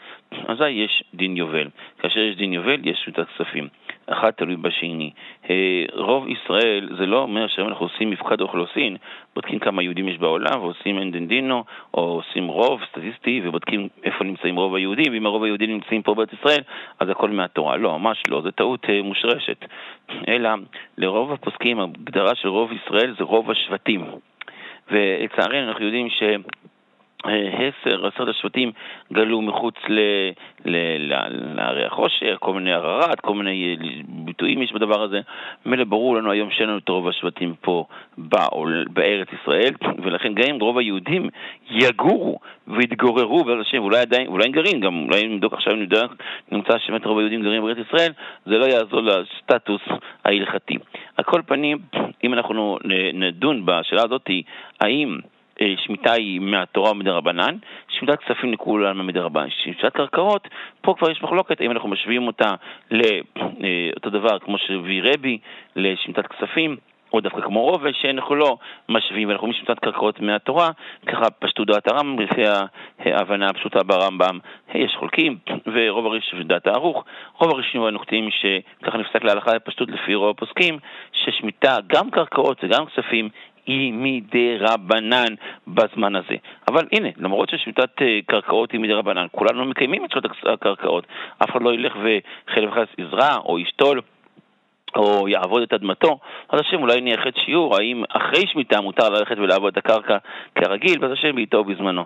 אזי 0.48 0.70
יש 0.70 1.02
דין 1.14 1.36
יובל. 1.36 1.68
כאשר 1.98 2.20
יש 2.20 2.36
דין 2.36 2.52
יובל, 2.52 2.88
יש 2.88 2.98
שמיטת 3.04 3.26
כספים. 3.28 3.68
אחד 4.12 4.30
תלוי 4.30 4.56
בשני. 4.56 5.10
אה, 5.50 5.84
רוב 5.92 6.28
ישראל, 6.28 6.88
זה 6.98 7.06
לא 7.06 7.22
אומר 7.22 7.46
שהיום 7.46 7.68
אנחנו 7.68 7.86
עושים 7.86 8.10
מפקד 8.10 8.40
אוכלוסין, 8.40 8.96
בודקים 9.34 9.58
כמה 9.58 9.82
יהודים 9.82 10.08
יש 10.08 10.18
בעולם 10.18 10.60
ועושים 10.60 10.98
אנדנדינו, 10.98 11.64
או 11.94 12.00
עושים 12.00 12.46
רוב 12.46 12.80
סטטיסטי 12.90 13.40
ובודקים 13.44 13.88
איפה 14.04 14.24
נמצאים 14.24 14.56
רוב 14.56 14.74
היהודים, 14.74 15.12
ואם 15.12 15.26
הרוב 15.26 15.44
היהודים 15.44 15.70
נמצאים 15.70 16.02
פה 16.02 16.14
בארץ 16.14 16.32
ישראל, 16.32 16.62
אז 17.00 17.08
הכל 17.08 17.30
מהתורה. 17.30 17.76
לא, 17.76 17.98
ממש 17.98 18.22
לא, 18.28 18.40
זו 18.42 18.50
טעות 18.50 18.84
אה, 18.88 19.02
מושרשת. 19.02 19.64
אלא 20.28 20.50
לרוב 20.98 21.32
הפוסקים, 21.32 21.80
ההגדרה 21.80 22.34
של 22.34 22.48
רוב 22.48 22.72
ישראל 22.72 23.14
זה 23.18 23.24
רוב 23.24 23.50
השבטים. 23.50 24.04
ולצערנו 24.90 25.68
אנחנו 25.68 25.84
יודעים 25.84 26.10
ש... 26.10 26.22
עשר, 27.24 28.06
עשרת 28.06 28.28
השבטים 28.28 28.72
גלו 29.12 29.42
מחוץ 29.42 29.74
לערי 31.54 31.84
החושר, 31.84 32.36
כל 32.40 32.54
מיני 32.54 32.72
ערערת, 32.72 33.20
כל 33.20 33.34
מיני 33.34 33.76
ביטויים 34.08 34.62
יש 34.62 34.72
בדבר 34.72 35.02
הזה. 35.02 35.20
מילא 35.66 35.84
ברור 35.84 36.16
לנו 36.16 36.30
היום 36.30 36.50
שאין 36.50 36.68
לנו 36.68 36.78
את 36.78 36.88
רוב 36.88 37.08
השבטים 37.08 37.54
פה 37.60 37.84
בארץ 38.88 39.28
ישראל, 39.42 39.72
ולכן 40.02 40.34
גם 40.34 40.44
אם 40.50 40.60
רוב 40.60 40.78
היהודים 40.78 41.28
יגורו 41.70 42.38
ויתגוררו 42.68 43.44
בעזרת 43.44 43.66
השם, 43.66 43.78
אולי 43.78 43.98
עדיין, 43.98 44.26
אולי 44.26 44.44
הם 44.46 44.52
גרים, 44.52 44.80
גם 44.80 45.04
אולי 45.08 45.28
נבדוק 45.28 45.52
עכשיו, 45.52 45.74
נבדוק, 45.74 46.14
נמצא 46.52 46.78
שבאמת 46.78 47.06
רוב 47.06 47.18
היהודים 47.18 47.42
גרים 47.42 47.62
בארץ 47.62 47.78
ישראל, 47.88 48.12
זה 48.46 48.58
לא 48.58 48.64
יעזור 48.64 49.00
לסטטוס 49.00 49.82
ההלכתי. 50.24 50.76
על 51.16 51.24
כל 51.24 51.42
פנים, 51.46 51.78
אם 52.24 52.34
אנחנו 52.34 52.78
נדון 53.14 53.66
בשאלה 53.66 54.02
הזאת, 54.02 54.30
האם 54.80 55.18
אה, 55.24 55.37
שמיטה 55.76 56.12
היא 56.12 56.40
מהתורה 56.40 56.90
ומדרבנן, 56.90 57.56
שמיטת 57.88 58.18
כספים 58.18 58.52
לכולם 58.52 59.06
מדרבנן. 59.06 59.48
שמיטת 59.50 59.92
קרקעות, 59.92 60.48
פה 60.80 60.94
כבר 60.98 61.10
יש 61.10 61.22
מחלוקת 61.22 61.60
האם 61.60 61.70
אנחנו 61.70 61.88
משווים 61.88 62.26
אותה 62.26 62.54
לאותו 62.90 64.08
אה, 64.08 64.10
דבר 64.10 64.38
כמו 64.38 64.58
שהביא 64.58 65.02
רבי 65.04 65.38
לשמיטת 65.76 66.26
כספים. 66.26 66.76
או 67.12 67.20
דווקא 67.20 67.40
כמו 67.40 67.62
רובל, 67.62 67.92
שאנחנו 67.92 68.34
לא 68.34 68.56
משווים, 68.88 69.28
ואנחנו 69.28 69.46
אומרים 69.46 69.64
שמיטת 69.64 69.82
קרקעות 69.82 70.20
מהתורה, 70.20 70.70
ככה 71.06 71.30
פשטו 71.30 71.64
דעת 71.64 71.88
הרמב"ם, 71.88 72.22
לפי 72.22 72.42
ההבנה 73.04 73.48
הפשוטה 73.48 73.82
ברמב"ם, 73.82 74.38
יש 74.74 74.94
חולקים, 74.98 75.36
ורוב 75.66 76.06
הראשון 76.06 76.42
דעת 76.42 76.66
הערוך, 76.66 77.04
רוב 77.38 77.50
הראשונים 77.50 77.88
הנוקטים 77.88 78.28
שככה 78.30 78.98
נפסק 78.98 79.24
להלכה 79.24 79.54
לפשטות 79.54 79.88
לפי 79.88 80.14
רוב 80.14 80.30
הפוסקים, 80.30 80.78
ששמיטה, 81.12 81.76
גם 81.86 82.10
קרקעות 82.10 82.64
וגם 82.64 82.86
כספים, 82.86 83.28
היא 83.68 83.92
מדי 83.92 84.56
רבנן 84.60 85.34
בזמן 85.68 86.16
הזה. 86.16 86.36
אבל 86.68 86.86
הנה, 86.92 87.08
למרות 87.16 87.48
ששמיטת 87.50 88.02
אה, 88.02 88.18
קרקעות 88.26 88.72
היא 88.72 88.80
מדי 88.80 88.92
רבנן, 88.92 89.26
כולנו 89.32 89.64
מקיימים 89.64 90.04
את 90.04 90.10
שמיטת 90.10 90.30
הקרקעות. 90.46 91.06
אף 91.38 91.50
אחד 91.50 91.62
לא 91.62 91.74
ילך 91.74 91.96
וחלק 91.96 92.68
וחס 92.68 92.88
יזרע 92.98 93.36
או 93.44 93.58
ישתול. 93.58 94.00
או 94.96 95.28
יעבוד 95.28 95.62
את 95.62 95.72
אדמתו, 95.72 96.18
אז 96.48 96.60
השם 96.60 96.82
אולי 96.82 97.00
נייחד 97.00 97.30
שיעור, 97.44 97.76
האם 97.76 98.02
אחרי 98.08 98.46
שמיטה 98.46 98.80
מותר 98.80 99.08
ללכת 99.08 99.38
ולעבוד 99.38 99.72
את 99.72 99.78
הקרקע 99.78 100.16
כרגיל, 100.54 100.98
ואז 101.00 101.12
השם 101.12 101.34
בעיתו 101.34 101.64
בזמנו. 101.64 102.04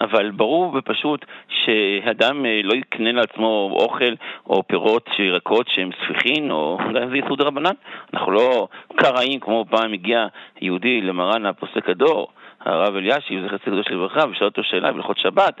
אבל 0.00 0.30
ברור 0.30 0.72
ופשוט 0.76 1.24
שאדם 1.48 2.46
אה, 2.46 2.60
לא 2.64 2.74
יקנה 2.74 3.12
לעצמו 3.12 3.70
אוכל 3.72 4.14
או 4.46 4.62
פירות 4.66 5.10
ירקות 5.18 5.66
שהם 5.68 5.90
ספיחין, 6.04 6.50
או 6.50 6.78
גם 6.94 7.10
זה 7.10 7.16
יסוד 7.16 7.40
רבנן. 7.40 7.74
אנחנו 8.14 8.32
לא 8.32 8.68
קראים 8.96 9.40
כמו 9.40 9.64
פעם 9.70 9.92
הגיע 9.92 10.26
יהודי 10.60 11.00
למרן 11.00 11.46
הפוסק 11.46 11.88
הדור, 11.88 12.28
הרב 12.60 12.96
אלישיב, 12.96 13.46
זכר 13.46 13.58
צדיק 13.58 13.66
קדוש 13.66 13.86
לברכה, 13.90 14.20
ושאל 14.30 14.46
אותו 14.46 14.62
שאלה 14.64 14.92
בהלכות 14.92 15.18
שבת, 15.18 15.60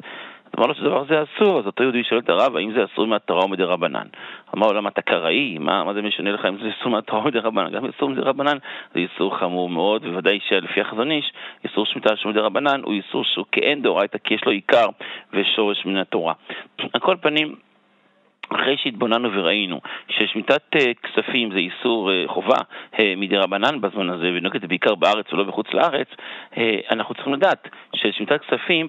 אמר 0.58 0.66
לו 0.66 0.74
שהדבר 0.74 1.00
הזה 1.00 1.22
אסור, 1.22 1.58
אז 1.58 1.66
אותו 1.66 1.82
יהודי 1.82 2.04
שואל 2.04 2.20
את 2.20 2.28
הרב, 2.28 2.56
האם 2.56 2.72
זה 2.72 2.84
אסור 2.84 3.06
מהתורה 3.06 3.42
או 3.42 3.48
מדי 3.48 3.62
רבנן? 3.62 4.06
אמר 4.56 4.66
לו, 4.66 4.72
למה 4.72 4.88
אתה 4.88 5.02
קראי? 5.02 5.58
מה, 5.58 5.84
מה 5.84 5.94
זה 5.94 6.02
משנה 6.02 6.32
לך 6.32 6.44
אם 6.44 6.56
זה 6.62 6.70
אסור 6.80 6.92
מהתורה 6.92 7.22
או 7.22 7.26
מדי 7.26 7.38
רבנן? 7.38 7.70
גם 7.70 7.84
אסור 7.86 8.08
מדי 8.08 8.20
רבנן 8.20 8.58
זה 8.94 9.00
איסור 9.00 9.38
חמור 9.38 9.68
מאוד, 9.68 10.02
בוודאי 10.02 10.38
שלפי 10.48 10.80
החזון 10.80 11.10
איש, 11.10 11.32
איסור 11.64 11.86
שמיטה 11.86 12.16
של 12.16 12.28
מדי 12.28 12.40
רבנן 12.40 12.80
הוא 12.84 12.92
איסור 12.92 13.24
שהוא 13.24 13.46
כאין 13.52 13.82
דאורייתא, 13.82 14.18
כי 14.18 14.34
יש 14.34 14.44
לו 14.46 14.52
עיקר 14.52 14.86
ושורש 15.32 15.86
מן 15.86 15.96
התורה. 15.96 16.34
על 16.94 17.00
כל 17.00 17.16
פנים, 17.20 17.54
אחרי 18.54 18.76
שהתבוננו 18.76 19.28
וראינו 19.32 19.80
ששמיטת 20.08 20.62
uh, 20.76 20.78
כספים 21.02 21.50
זה 21.52 21.58
איסור 21.58 22.10
uh, 22.10 22.28
חובה 22.28 22.58
uh, 22.92 22.98
מדי 23.16 23.36
רבנן 23.36 23.80
בזמן 23.80 24.10
הזה, 24.10 24.30
ונוגעת 24.34 24.64
בעיקר 24.64 24.94
בארץ 24.94 25.32
ולא 25.32 25.44
בחוץ 25.44 25.66
לארץ, 25.72 26.08
אנחנו 26.90 27.14
צריכים 27.14 27.34
לדעת 27.34 27.68
ששמיטת 27.96 28.40
כספים 28.40 28.88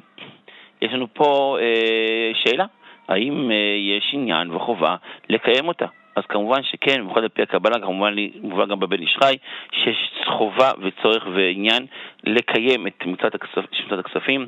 יש 0.84 0.94
לנו 0.94 1.08
פה 1.14 1.58
אה, 1.62 2.32
שאלה, 2.34 2.66
האם 3.08 3.52
אה, 3.52 3.56
יש 3.98 4.10
עניין 4.14 4.52
וחובה 4.52 4.96
לקיים 5.30 5.68
אותה? 5.68 5.86
אז 6.16 6.24
כמובן 6.30 6.64
שכן, 6.64 7.02
במיוחד 7.02 7.24
על 7.24 7.30
פי 7.30 7.42
הקבלה, 7.42 7.80
כמובן 7.80 8.16
מובן 8.42 8.70
גם 8.70 8.80
בבן 8.80 9.00
איש 9.00 9.18
חי, 9.24 9.36
שיש 9.72 10.12
חובה 10.26 10.72
וצורך 10.82 11.28
ועניין 11.34 11.86
לקיים 12.24 12.88
את 12.88 13.06
מצוות 13.06 13.36
הכספ, 13.36 13.66
הכספים 13.92 14.48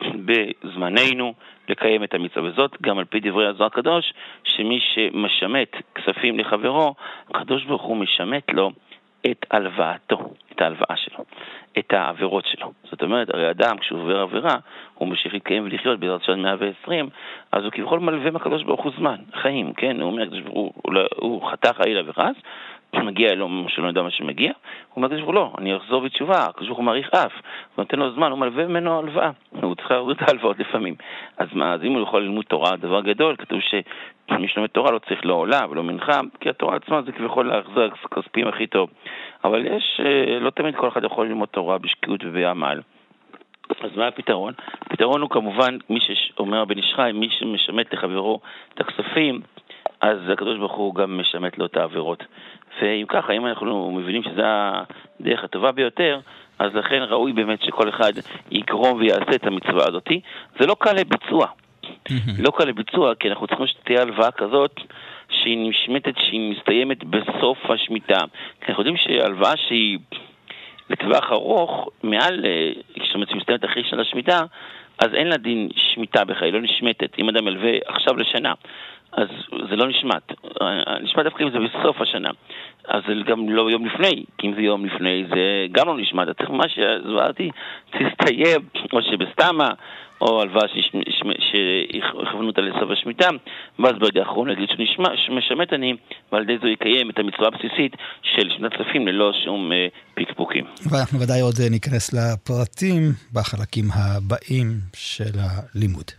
בזמננו, 0.00 1.34
לקיים 1.68 2.04
את 2.04 2.14
המצווה 2.14 2.48
הזאת, 2.48 2.76
גם 2.82 2.98
על 2.98 3.04
פי 3.04 3.20
דברי 3.20 3.46
הזוהר 3.46 3.66
הקדוש, 3.66 4.12
שמי 4.44 4.80
שמשמט 4.94 5.76
כספים 5.94 6.38
לחברו, 6.38 6.94
הקדוש 7.28 7.64
ברוך 7.64 7.82
הוא 7.82 7.96
משמט 7.96 8.50
לו 8.52 8.70
את 9.30 9.46
הלוואתו, 9.50 10.34
את 10.52 10.60
ההלוואה 10.60 10.96
שלו, 10.96 11.24
את 11.78 11.92
העבירות 11.92 12.44
שלו. 12.46 12.72
זאת 12.90 13.02
אומרת, 13.02 13.34
הרי 13.34 13.50
אדם, 13.50 13.78
כשהוא 13.78 14.00
עובר 14.00 14.20
עבירה, 14.20 14.54
הוא 14.94 15.08
ממשיך 15.08 15.34
להתקיים 15.34 15.64
ולחיות 15.64 16.00
בעזרת 16.00 16.20
השם 16.20 16.38
120, 16.42 17.08
אז 17.52 17.64
הוא 17.64 17.72
כביכול 17.72 18.00
מלווה 18.00 18.30
מהקדוש 18.30 18.62
ברוך 18.62 18.84
הוא 18.84 18.92
זמן, 18.98 19.16
חיים, 19.34 19.72
כן? 19.72 20.00
הוא 20.00 20.10
אומר, 20.10 20.28
הוא, 20.46 20.72
הוא, 20.82 20.94
הוא 21.16 21.50
חתך 21.50 21.76
חלילה 21.76 22.02
וחס, 22.06 22.34
מגיע 22.94 23.34
לו 23.34 23.48
שלא 23.68 23.86
יודע 23.88 24.02
מה 24.02 24.10
שמגיע, 24.10 24.52
הוא 24.96 25.04
אומר 25.04 25.16
לקדוש 25.16 25.34
לא, 25.34 25.52
אני 25.58 25.76
אחזור 25.76 26.00
בתשובה, 26.00 26.44
הקדוש 26.44 26.66
ברוך 26.66 26.78
הוא 26.78 26.84
מעריך 26.84 27.10
אף, 27.14 27.32
הוא 27.32 27.82
נותן 27.82 27.98
לו 27.98 28.12
זמן, 28.12 28.30
הוא 28.30 28.38
מלווה 28.38 28.66
ממנו 28.66 28.98
הלוואה, 28.98 29.30
הוא 29.62 29.74
צריך 29.74 29.90
להוריד 29.90 30.16
את 30.16 30.28
ההלוואות 30.28 30.58
לפעמים. 30.58 30.94
אז 31.36 31.48
מה, 31.52 31.72
אז 31.72 31.80
אם 31.84 31.92
הוא 31.92 32.02
יכול 32.02 32.22
ללמוד 32.22 32.44
תורה, 32.44 32.76
דבר 32.76 33.00
גדול, 33.00 33.36
כתוב 33.36 33.58
שמי 33.60 34.48
שלומד 34.48 34.68
תורה 34.68 34.90
לא 34.90 34.98
צריך 34.98 35.20
לא 35.24 35.34
עולה 35.34 35.60
ולא 35.70 35.82
מנחה, 35.82 36.20
כי 36.40 36.48
התורה 36.50 36.76
עצמה 36.76 37.02
זה 37.02 37.12
כביכול 37.12 37.46
להחזר 37.46 37.88
כספים 37.90 38.48
הכי 38.48 38.66
טוב. 38.66 38.90
אבל 39.44 39.66
יש, 39.66 40.00
אה, 40.04 40.38
לא 40.40 40.50
תמיד 40.50 40.76
כל 40.76 40.88
אחד 40.88 41.04
יכול 41.04 41.26
ללמוד 41.26 41.48
תורה 41.48 41.78
בשקיעות 41.78 42.20
ובעמל. 42.24 42.80
אז 43.68 43.96
מה 43.96 44.06
הפתרון? 44.06 44.54
הפתרון 44.80 45.20
הוא 45.20 45.30
כמובן, 45.30 45.78
מי 45.90 45.98
שאומר 46.00 46.60
הבן 46.60 46.76
איש 46.76 46.92
חי, 46.96 47.10
מי 47.14 47.28
שמשמט 47.30 47.94
לחברו 47.94 48.40
את 48.74 48.80
הכספים, 48.80 49.40
אז 50.00 50.18
הקדוש 50.32 50.58
ברוך 50.58 50.72
הוא 50.72 50.94
גם 50.94 51.18
משמט 51.20 51.58
לו 51.58 51.66
את 51.66 51.76
העבירות. 51.76 52.24
ואם 52.82 53.04
ככה, 53.08 53.32
אם 53.32 53.46
אנחנו 53.46 53.90
מבינים 53.90 54.22
שזו 54.22 54.42
הדרך 54.44 55.44
הטובה 55.44 55.72
ביותר, 55.72 56.20
אז 56.58 56.74
לכן 56.74 57.02
ראוי 57.02 57.32
באמת 57.32 57.62
שכל 57.62 57.88
אחד 57.88 58.12
יגרום 58.50 58.98
ויעשה 58.98 59.34
את 59.34 59.46
המצווה 59.46 59.88
הזאתי. 59.88 60.20
זה 60.60 60.66
לא 60.66 60.76
קל 60.78 60.92
לביצוע. 60.92 61.46
לא 62.38 62.50
קל 62.50 62.64
לביצוע, 62.64 63.14
כי 63.14 63.28
אנחנו 63.28 63.46
צריכים 63.46 63.66
שתהיה 63.66 64.02
הלוואה 64.02 64.30
כזאת 64.30 64.80
שהיא 65.30 65.70
נשמטת, 65.70 66.14
שהיא 66.18 66.50
מסתיימת 66.50 67.04
בסוף 67.04 67.70
השמיטה. 67.70 68.18
כי 68.60 68.66
אנחנו 68.68 68.80
יודעים 68.82 68.96
שהלוואה 68.96 69.56
שהיא 69.56 69.98
לטווח 70.90 71.32
ארוך, 71.32 71.88
מעל, 72.02 72.44
זאת 72.96 73.14
אומרת, 73.14 73.28
שהיא 73.28 73.38
מסתיימת 73.38 73.64
אחרי 73.64 73.84
שנת 73.84 74.00
השמיטה, 74.00 74.40
אז 74.98 75.14
אין 75.14 75.26
לה 75.26 75.36
דין 75.36 75.68
שמיטה 75.76 76.24
בכלל, 76.24 76.44
היא 76.44 76.52
לא 76.52 76.60
נשמטת. 76.60 77.18
אם 77.18 77.28
אדם 77.28 77.44
מלווה 77.44 77.70
עכשיו 77.86 78.16
לשנה, 78.16 78.52
אז 79.12 79.28
זה 79.70 79.76
לא 79.76 79.86
נשמט. 79.88 80.32
נשמט 81.00 81.24
דווקא 81.24 81.42
אם 81.42 81.50
זה 81.50 81.58
בסוף 81.58 82.00
השנה. 82.00 82.30
אז 82.88 83.02
זה 83.06 83.14
גם 83.26 83.48
לא 83.48 83.70
יום 83.70 83.86
לפני, 83.86 84.24
כי 84.38 84.46
אם 84.46 84.54
זה 84.54 84.60
יום 84.60 84.86
לפני 84.86 85.24
זה 85.28 85.66
גם 85.72 85.88
לא 85.88 85.96
נשמט. 85.96 86.28
צריך 86.38 86.50
ממש 86.50 86.74
שהזוועתי 86.74 87.50
תסתיים, 87.98 88.60
או 88.92 89.02
שבסתמה, 89.02 89.68
או 90.20 90.42
הלוואה 90.42 90.68
שיכוונו 91.38 92.46
אותה 92.46 92.60
לסוף 92.60 92.90
השמיטה, 92.90 93.28
ואז 93.78 93.92
ברגע 93.98 94.20
האחרון 94.20 94.48
להגיד 94.48 94.68
שמשמט 95.26 95.72
אני, 95.72 95.92
ועל 96.32 96.42
ידי 96.42 96.56
זה 96.62 96.68
יקיים 96.68 97.10
את 97.10 97.18
המצווה 97.18 97.48
הבסיסית 97.48 97.96
של 98.22 98.50
שנת 98.56 98.72
כספים 98.72 99.08
ללא 99.08 99.32
שום 99.44 99.72
אה, 99.72 99.86
פקפוקים. 100.14 100.64
ואנחנו 100.90 101.20
ודאי 101.20 101.40
עוד 101.40 101.54
אה, 101.62 101.68
ניכנס 101.70 102.12
לפרטים 102.12 103.02
בחלקים 103.32 103.84
הבאים 103.94 104.68
של 104.96 105.34
הלימוד. 105.38 106.10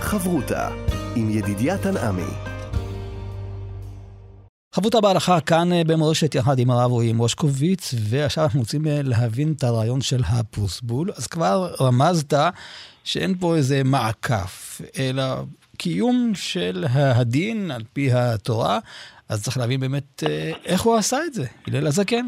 חברותה 0.00 0.68
עם 1.16 1.30
ידידיה 1.30 1.78
תנעמי. 1.78 2.55
חברותה 4.76 5.00
בהלכה 5.00 5.40
כאן 5.40 5.72
אה, 5.72 5.84
במורשת 5.84 6.34
יחד 6.34 6.58
עם 6.58 6.70
הרב 6.70 6.90
רועי 6.90 7.12
מושקוביץ, 7.12 7.94
ועכשיו 7.98 8.44
אנחנו 8.44 8.60
רוצים 8.60 8.86
אה, 8.86 9.00
להבין 9.02 9.52
את 9.56 9.64
הרעיון 9.64 10.00
של 10.00 10.22
הפרוסבול. 10.26 11.10
אז 11.16 11.26
כבר 11.26 11.74
רמזת 11.80 12.34
שאין 13.04 13.34
פה 13.38 13.56
איזה 13.56 13.82
מעקף, 13.84 14.80
אלא 14.98 15.24
קיום 15.76 16.32
של 16.34 16.84
הדין 16.90 17.70
על 17.70 17.82
פי 17.92 18.12
התורה, 18.12 18.78
אז 19.28 19.42
צריך 19.42 19.56
להבין 19.58 19.80
באמת 19.80 20.22
אה, 20.26 20.52
איך 20.64 20.82
הוא 20.82 20.96
עשה 20.96 21.18
את 21.26 21.34
זה, 21.34 21.46
הלל 21.66 21.86
הזקן. 21.86 22.26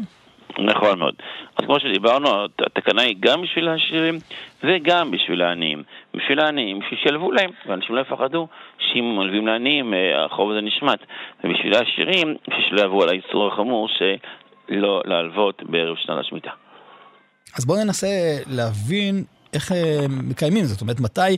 נכון 0.59 0.99
מאוד. 0.99 1.15
אז 1.57 1.65
כמו 1.65 1.79
שדיברנו, 1.79 2.45
התקנה 2.65 3.01
היא 3.01 3.15
גם 3.19 3.41
בשביל 3.41 3.67
העשירים 3.67 4.15
וגם 4.63 5.11
בשביל 5.11 5.41
העניים. 5.41 5.83
בשביל 6.13 6.39
העניים, 6.39 6.79
בשביל 6.79 6.99
שילבו 7.03 7.31
להם, 7.31 7.49
ואנשים 7.65 7.95
לא 7.95 8.01
יפחדו 8.01 8.47
שאם 8.77 9.15
מלווים 9.17 9.47
לעניים, 9.47 9.93
אה, 9.93 10.25
החוב 10.25 10.51
הזה 10.51 10.61
נשמט. 10.61 10.99
ובשביל 11.43 11.73
העשירים, 11.73 12.35
שלא 12.69 13.03
על 13.03 13.09
האיסור 13.09 13.47
החמור 13.47 13.87
שלא 13.87 15.01
להלוות 15.05 15.63
בערב 15.63 15.95
שנת 15.97 16.17
השמיטה. 16.19 16.51
אז 17.57 17.65
בואו 17.65 17.83
ננסה 17.83 18.07
להבין 18.47 19.23
איך 19.53 19.71
אה, 19.71 20.05
מקיימים 20.29 20.63
זאת. 20.63 20.73
זאת 20.73 20.81
אומרת, 20.81 20.99
מתי... 20.99 21.37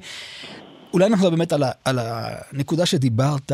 אולי 0.94 1.06
אנחנו 1.06 1.32
באמת 1.32 1.54
על, 1.54 1.64
ה, 1.64 1.72
על 1.86 2.00
הנקודה 2.00 2.86
שדיברת, 2.86 3.52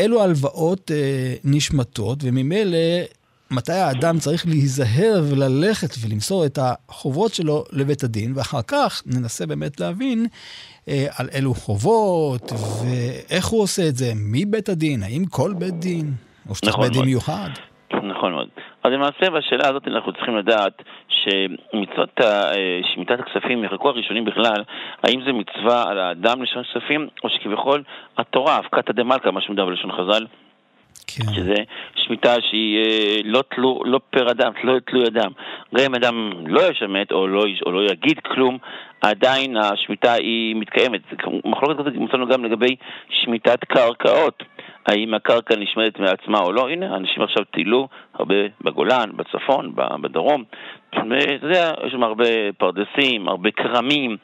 אילו 0.00 0.22
הלוואות 0.22 0.90
אה, 0.90 1.34
נשמטות, 1.44 2.18
וממילא 2.22 2.78
מתי 3.50 3.72
האדם 3.72 4.18
צריך 4.18 4.46
להיזהר 4.46 5.20
וללכת 5.30 5.92
ולמסור 6.02 6.46
את 6.46 6.58
החובות 6.58 7.34
שלו 7.34 7.64
לבית 7.72 8.02
הדין, 8.02 8.32
ואחר 8.36 8.62
כך 8.68 9.02
ננסה 9.06 9.46
באמת 9.46 9.80
להבין 9.80 10.26
אה, 10.88 11.06
על 11.18 11.26
אילו 11.36 11.54
חובות, 11.54 12.52
ואיך 12.52 13.46
הוא 13.46 13.62
עושה 13.62 13.82
את 13.88 13.96
זה, 13.96 14.06
מי 14.14 14.44
בית 14.44 14.68
הדין, 14.68 15.02
האם 15.02 15.24
כל 15.30 15.52
בית 15.58 15.74
דין, 15.74 16.06
או 16.48 16.54
שצריך 16.54 16.74
נכון 16.74 16.84
בית 16.84 16.92
דין 16.92 17.04
מיוחד. 17.04 17.50
נכון 17.92 18.32
מאוד. 18.32 18.48
אז 18.84 18.92
למעשה 18.92 19.30
בשאלה 19.30 19.68
הזאת 19.68 19.88
אנחנו 19.88 20.12
צריכים 20.12 20.36
לדעת 20.36 20.82
שמצוות 21.08 22.20
אה, 22.20 22.52
שמיטת 22.94 23.20
הכספים 23.20 23.64
יחלקו 23.64 23.88
הראשונים 23.88 24.24
בכלל, 24.24 24.62
האם 25.02 25.20
זה 25.26 25.32
מצווה 25.32 25.90
על 25.90 25.98
האדם 25.98 26.42
לשון 26.42 26.62
כספים, 26.64 27.08
או 27.24 27.28
שכביכול 27.28 27.82
התורה, 28.18 28.58
אבקתא 28.58 28.92
דמלכא, 28.92 29.30
מה 29.30 29.40
שמדבר 29.40 29.66
בלשון 29.66 29.92
חז"ל, 29.92 30.26
כן. 31.06 31.32
שזה 31.34 31.54
שמיטה 31.94 32.34
שהיא 32.40 32.78
אה, 32.78 33.20
לא, 33.24 33.42
תלו, 33.54 33.82
לא 33.84 34.00
פר 34.10 34.30
אדם, 34.30 34.52
לא 34.64 34.78
תלוי 34.86 35.04
אדם. 35.06 35.30
גם 35.74 35.84
אם 35.84 35.94
אדם 35.94 36.32
לא 36.46 36.60
ישמט 36.70 37.12
או 37.12 37.26
לא, 37.26 37.44
או 37.66 37.72
לא 37.72 37.90
יגיד 37.92 38.18
כלום, 38.18 38.58
עדיין 39.00 39.56
השמיטה 39.56 40.12
היא 40.12 40.56
מתקיימת. 40.56 41.00
מחלוקת 41.44 41.80
כזאת 41.80 41.94
מצאנו 41.94 42.26
גם 42.28 42.44
לגבי 42.44 42.76
שמיטת 43.08 43.64
קרקעות. 43.64 44.42
האם 44.86 45.14
הקרקע 45.14 45.56
נשמדת 45.56 45.98
מעצמה 45.98 46.38
או 46.38 46.52
לא? 46.52 46.68
הנה, 46.68 46.96
אנשים 46.96 47.22
עכשיו 47.22 47.44
טיילו 47.44 47.88
הרבה 48.14 48.34
בגולן, 48.60 49.10
בצפון, 49.16 49.72
בדרום, 50.00 50.44
ואתה 50.94 51.46
יודע, 51.46 51.72
יש 51.86 51.92
שם 51.92 52.02
הרבה 52.02 52.52
פרדסים, 52.58 53.28
הרבה 53.28 53.50
כרמים, 53.50 54.16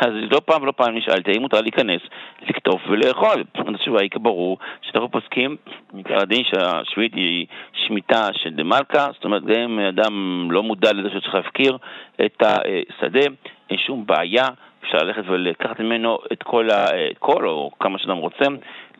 אז 0.00 0.12
לא 0.30 0.40
פעם 0.44 0.62
ולא 0.62 0.72
פעם 0.72 0.96
נשאלתי 0.96 1.30
האם 1.30 1.42
מותר 1.42 1.60
להיכנס, 1.60 2.00
לקטוף 2.48 2.82
ולאכול. 2.88 3.44
התשובה 3.74 4.00
היא 4.00 4.10
כברור 4.10 4.58
שאנחנו 4.82 5.10
פוסקים, 5.10 5.56
מקרא 5.92 6.22
הדין 6.22 6.44
שהשביעית 6.44 7.14
היא 7.14 7.46
שמיטה 7.72 8.28
של 8.32 8.50
דה 8.50 8.62
מלכה, 8.62 9.06
זאת 9.12 9.24
אומרת 9.24 9.44
גם 9.44 9.60
אם 9.60 9.78
אדם 9.80 10.48
לא 10.50 10.62
מודע 10.62 10.92
לזה 10.92 11.08
שצריך 11.10 11.34
להפקיר 11.34 11.78
את 12.24 12.42
השדה, 12.42 13.26
אין 13.70 13.78
שום 13.78 14.06
בעיה, 14.06 14.44
אפשר 14.84 14.98
ללכת 14.98 15.22
ולקחת 15.26 15.80
ממנו 15.80 16.18
את 16.32 16.42
כל, 16.42 16.70
ה, 16.70 16.86
את 17.10 17.18
כל 17.18 17.46
או 17.46 17.70
כמה 17.80 17.98
שאדם 17.98 18.16
רוצה, 18.16 18.44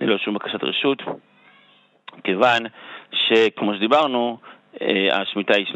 ללא 0.01 0.19
שום 0.19 0.35
בקשת 0.35 0.65
רשות. 0.65 1.03
כיוון 2.25 2.63
שכמו 3.13 3.75
שדיברנו, 3.75 4.39
השמיטה 5.13 5.55
היא 5.57 5.67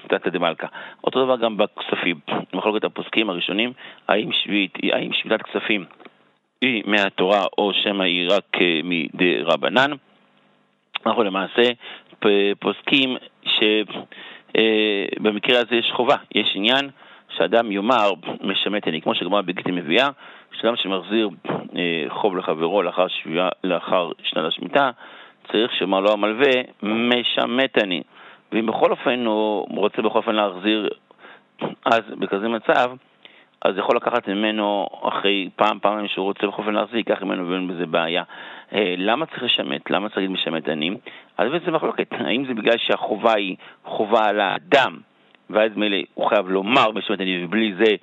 שמיטת 0.00 0.26
הדמלכה. 0.26 0.66
אותו 1.04 1.24
דבר 1.24 1.36
גם 1.36 1.56
בכספים. 1.56 2.20
מחלוקת 2.54 2.84
הפוסקים 2.84 3.30
הראשונים, 3.30 3.72
האם, 4.08 4.32
שביט, 4.32 4.78
האם 4.92 5.12
שמיטת 5.12 5.42
כספים 5.42 5.84
היא 6.60 6.82
מהתורה 6.86 7.44
או 7.58 7.72
שמא 7.74 8.02
היא 8.02 8.28
רק 8.30 8.44
אה, 8.60 8.80
מדי 8.84 9.42
רבנן. 9.42 9.90
אנחנו 11.06 11.22
למעשה 11.22 11.62
פוסקים 12.58 13.16
שבמקרה 13.44 15.56
אה, 15.56 15.60
הזה 15.60 15.76
יש 15.76 15.90
חובה, 15.92 16.16
יש 16.34 16.52
עניין 16.54 16.90
שאדם 17.36 17.72
יאמר 17.72 18.10
משמט 18.40 18.88
אני, 18.88 19.02
כמו 19.02 19.14
שגמרא 19.14 19.42
בגיטי 19.42 19.72
מביאה, 19.72 20.08
שאדם 20.60 20.76
שמחזיר 20.76 21.28
חוב 22.08 22.36
לחברו 22.36 22.82
לאחר, 22.82 23.08
שביע, 23.08 23.48
לאחר 23.64 24.10
שנת 24.22 24.44
השמיטה, 24.44 24.90
צריך 25.52 25.72
שיאמר 25.78 26.00
לו 26.00 26.12
המלווה 26.12 26.50
משמט 26.82 27.78
אני. 27.82 28.02
ואם 28.52 28.66
בכל 28.66 28.90
אופן 28.90 29.24
הוא 29.26 29.78
רוצה 29.78 30.02
בכל 30.02 30.18
אופן 30.18 30.34
להחזיר, 30.34 30.88
אז 31.84 32.00
בכזה 32.18 32.48
מצב, 32.48 32.90
אז 33.62 33.78
יכול 33.78 33.96
לקחת 33.96 34.28
ממנו 34.28 34.86
אחרי 35.02 35.48
פעם, 35.56 35.78
פעם 35.78 36.08
שהוא 36.08 36.24
רוצה 36.24 36.46
בכל 36.46 36.62
אופן 36.62 36.74
להחזיר, 36.74 36.96
ייקח 36.96 37.22
ממנו 37.22 37.50
ואין 37.50 37.68
בזה 37.68 37.86
בעיה. 37.86 38.22
אה, 38.72 38.94
למה 38.98 39.26
צריך 39.26 39.42
לשמט? 39.42 39.90
למה 39.90 40.08
צריך 40.08 40.18
להגיד 40.18 40.30
משמט 40.30 40.68
אני? 40.68 40.90
אז 41.38 41.50
בעצם 41.50 41.74
מחלוקת, 41.74 42.12
האם 42.12 42.44
זה 42.46 42.54
בגלל 42.54 42.78
שהחובה 42.78 43.34
היא 43.34 43.56
חובה 43.84 44.24
על 44.24 44.40
האדם, 44.40 44.98
ואז 45.50 45.70
מילא 45.76 45.96
הוא 46.14 46.28
חייב 46.28 46.48
לומר 46.48 46.92
משמט 46.92 47.20
אני, 47.20 47.44
ובלי 47.44 47.74
זה 47.78 47.94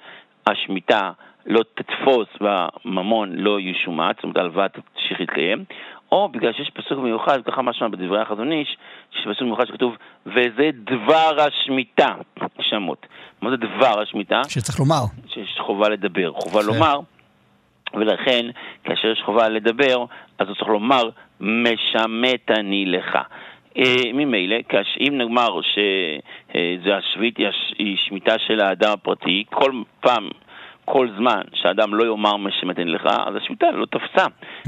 השמיטה 0.47 1.11
לא 1.45 1.61
תתפוס 1.75 2.27
והממון 2.41 3.35
לא 3.35 3.59
ישומט, 3.59 4.15
זאת 4.15 4.23
אומרת 4.23 4.37
הלוואה 4.37 4.67
תמשיך 4.69 5.19
להתקיים, 5.19 5.63
או 6.11 6.29
בגלל 6.29 6.53
שיש 6.53 6.69
פסוק 6.69 6.99
מיוחד, 6.99 7.41
ככה 7.41 7.61
משמע 7.61 7.87
בדברי 7.87 8.21
החזון 8.21 8.51
איש, 8.51 8.77
יש 9.13 9.27
פסוק 9.31 9.41
מיוחד 9.41 9.65
שכתוב, 9.67 9.95
וזה 10.25 10.69
דבר 10.73 11.35
השמיטה, 11.39 12.15
שמות. 12.61 13.05
מה 13.41 13.49
זה 13.49 13.57
דבר 13.57 14.01
השמיטה? 14.01 14.41
שצריך 14.47 14.79
לומר. 14.79 15.03
שיש 15.27 15.59
חובה 15.59 15.89
לדבר, 15.89 16.31
חובה 16.33 16.61
ש... 16.61 16.65
לומר, 16.65 16.99
ולכן 17.93 18.45
כאשר 18.83 19.07
יש 19.07 19.21
חובה 19.25 19.49
לדבר, 19.49 20.05
אז 20.39 20.47
הוא 20.47 20.55
צריך 20.55 20.69
לומר, 20.69 21.09
משמט 21.39 22.51
אני 22.51 22.85
לך. 22.85 23.17
אה, 23.77 24.13
ממילא, 24.13 24.55
אם 24.99 25.13
נאמר 25.17 25.61
שזה 25.61 26.95
השביעית 26.95 27.37
היא 27.77 27.97
שמיטה 27.97 28.35
של 28.47 28.59
האדם 28.59 28.91
הפרטי, 28.91 29.43
כל 29.49 29.71
פעם 29.99 30.29
כל 30.85 31.07
זמן 31.17 31.41
שאדם 31.53 31.95
לא 31.95 32.03
יאמר 32.03 32.35
מה 32.35 32.49
שמתן 32.51 32.87
לך, 32.87 33.05
אז 33.05 33.35
השמיטה 33.35 33.71
לא 33.71 33.85
תפסה, 33.85 34.25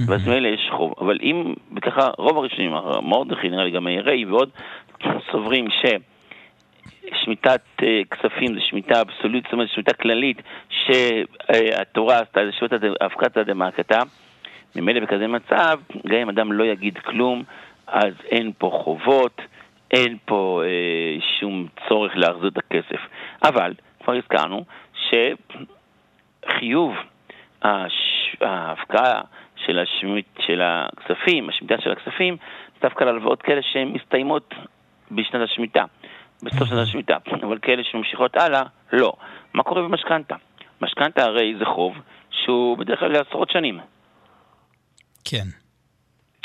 ואז 0.07 0.27
מילא 0.27 0.47
יש 0.47 0.69
חוב. 0.71 0.93
אבל 0.99 1.17
אם, 1.21 1.53
וככה 1.75 2.09
רוב 2.17 2.37
הראשונים, 2.37 2.71
מרדכי 3.01 3.49
נראה 3.49 3.63
לי 3.63 3.71
גם 3.71 3.87
הירי 3.87 4.25
ועוד, 4.25 4.49
סוברים 5.31 5.67
ששמיטת 7.11 7.61
אה, 7.83 8.01
כספים 8.11 8.53
זה 8.53 8.61
שמיטה 8.61 9.01
אבסולוטית, 9.01 9.43
זאת 9.43 9.53
אומרת 9.53 9.69
שמיטה 9.69 9.93
כללית, 9.93 10.41
שהתורה 10.69 12.19
עשתה, 12.19 12.45
זה 12.45 12.51
שמיטת 12.51 12.79
אבקתא 13.01 13.43
דמעקתא, 13.43 13.99
ממילא 14.75 14.99
בכזה 14.99 15.27
מצב, 15.27 15.79
גם 16.07 16.17
אם 16.17 16.29
אדם 16.29 16.51
לא 16.51 16.63
יגיד 16.63 16.97
כלום, 16.97 17.43
אז 17.87 18.13
אין 18.31 18.51
פה 18.57 18.79
חובות, 18.83 19.41
אין 19.91 20.17
פה 20.25 20.61
אה, 20.65 21.21
שום 21.39 21.67
צורך 21.89 22.11
להחזיר 22.15 22.47
את 22.47 22.57
הכסף. 22.57 22.99
אבל, 23.43 23.73
כבר 24.03 24.13
הזכרנו, 24.13 24.65
ש... 25.09 25.13
חיוב 26.59 26.95
ההפקעה 28.41 29.21
של, 29.55 29.79
השמיט, 29.79 30.25
של 30.39 30.61
הכספים, 30.61 31.49
השמיטה 31.49 31.75
של 31.83 31.91
הכספים, 31.91 32.37
דווקא 32.81 33.03
להלוואות 33.03 33.41
כאלה 33.41 33.61
שהן 33.61 33.87
מסתיימות 33.87 34.53
בשנת 35.11 35.49
השמיטה, 35.51 35.83
בסוף 36.43 36.67
שנת 36.67 36.77
השמיטה, 36.77 37.17
אבל 37.43 37.59
כאלה 37.61 37.83
שממשיכות 37.83 38.37
הלאה, 38.37 38.63
לא. 38.93 39.13
מה 39.53 39.63
קורה 39.63 39.81
במשכנתה? 39.81 40.35
משכנתה 40.81 41.23
הרי 41.23 41.55
זה 41.59 41.65
חוב 41.65 41.93
שהוא 42.29 42.77
בדרך 42.77 42.99
כלל 42.99 43.11
לעשרות 43.11 43.49
שנים. 43.49 43.79
כן. 45.25 45.47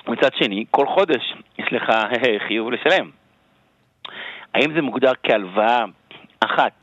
מצד 0.06 0.30
שני, 0.34 0.64
כל 0.70 0.86
חודש 0.86 1.34
יש 1.58 1.72
לך 1.72 1.92
חיוב 2.46 2.70
לשלם. 2.70 3.10
האם 4.54 4.74
זה 4.74 4.82
מוגדר 4.82 5.12
כהלוואה 5.22 5.84
אחת, 6.40 6.80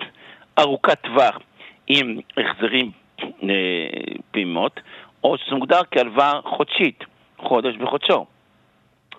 ארוכת 0.60 1.02
טווח, 1.02 1.40
עם 1.88 2.20
החזרים 2.38 2.92
פעימות, 4.32 4.80
או 5.24 5.38
שזה 5.38 5.56
מוגדר 5.56 5.82
כהלוואה 5.92 6.40
חודשית, 6.44 7.04
חודש 7.38 7.76
בחודשו. 7.76 8.26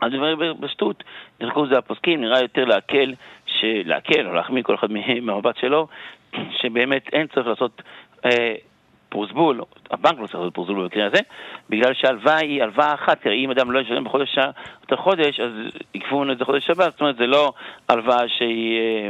אז 0.01 0.13
זה 0.13 0.19
בשטות, 0.61 1.05
דרכו 1.41 1.67
זה 1.67 1.79
הפוסקים, 1.79 2.21
נראה 2.21 2.41
יותר 2.41 2.65
להקל, 2.65 3.15
להקל 3.63 4.27
או 4.27 4.33
להחמיא 4.33 4.63
כל 4.63 4.75
אחד 4.75 4.89
מהמבט 5.23 5.57
שלו, 5.57 5.87
שבאמת 6.61 7.09
אין 7.13 7.27
צריך 7.27 7.47
לעשות 7.47 7.83
אה, 8.25 8.55
פרוסבול, 9.09 9.61
הבנק 9.91 10.19
לא 10.19 10.27
צריך 10.27 10.35
לעשות 10.35 10.55
פרוסבול 10.55 10.83
במקרה 10.83 11.07
הזה, 11.07 11.21
בגלל 11.71 11.95
שההלוואה 11.95 12.37
היא 12.37 12.63
הלוואה 12.63 12.95
אחת, 12.95 13.23
כי 13.23 13.29
אם 13.29 13.51
אדם 13.51 13.71
לא 13.71 13.81
ישלם 13.81 14.05
בחודש 14.05 14.39
אותו 14.83 14.97
חודש, 14.97 15.41
אז 15.41 15.53
יקבעו 15.95 16.25
לנו 16.25 16.33
את 16.33 16.39
זה 16.39 16.45
חודש 16.45 16.71
הבא, 16.71 16.85
זאת 16.85 17.01
אומרת 17.01 17.17
זה 17.17 17.27
לא 17.27 17.53
הלוואה 17.89 18.29
שהיא 18.29 18.79
אה, 18.79 19.09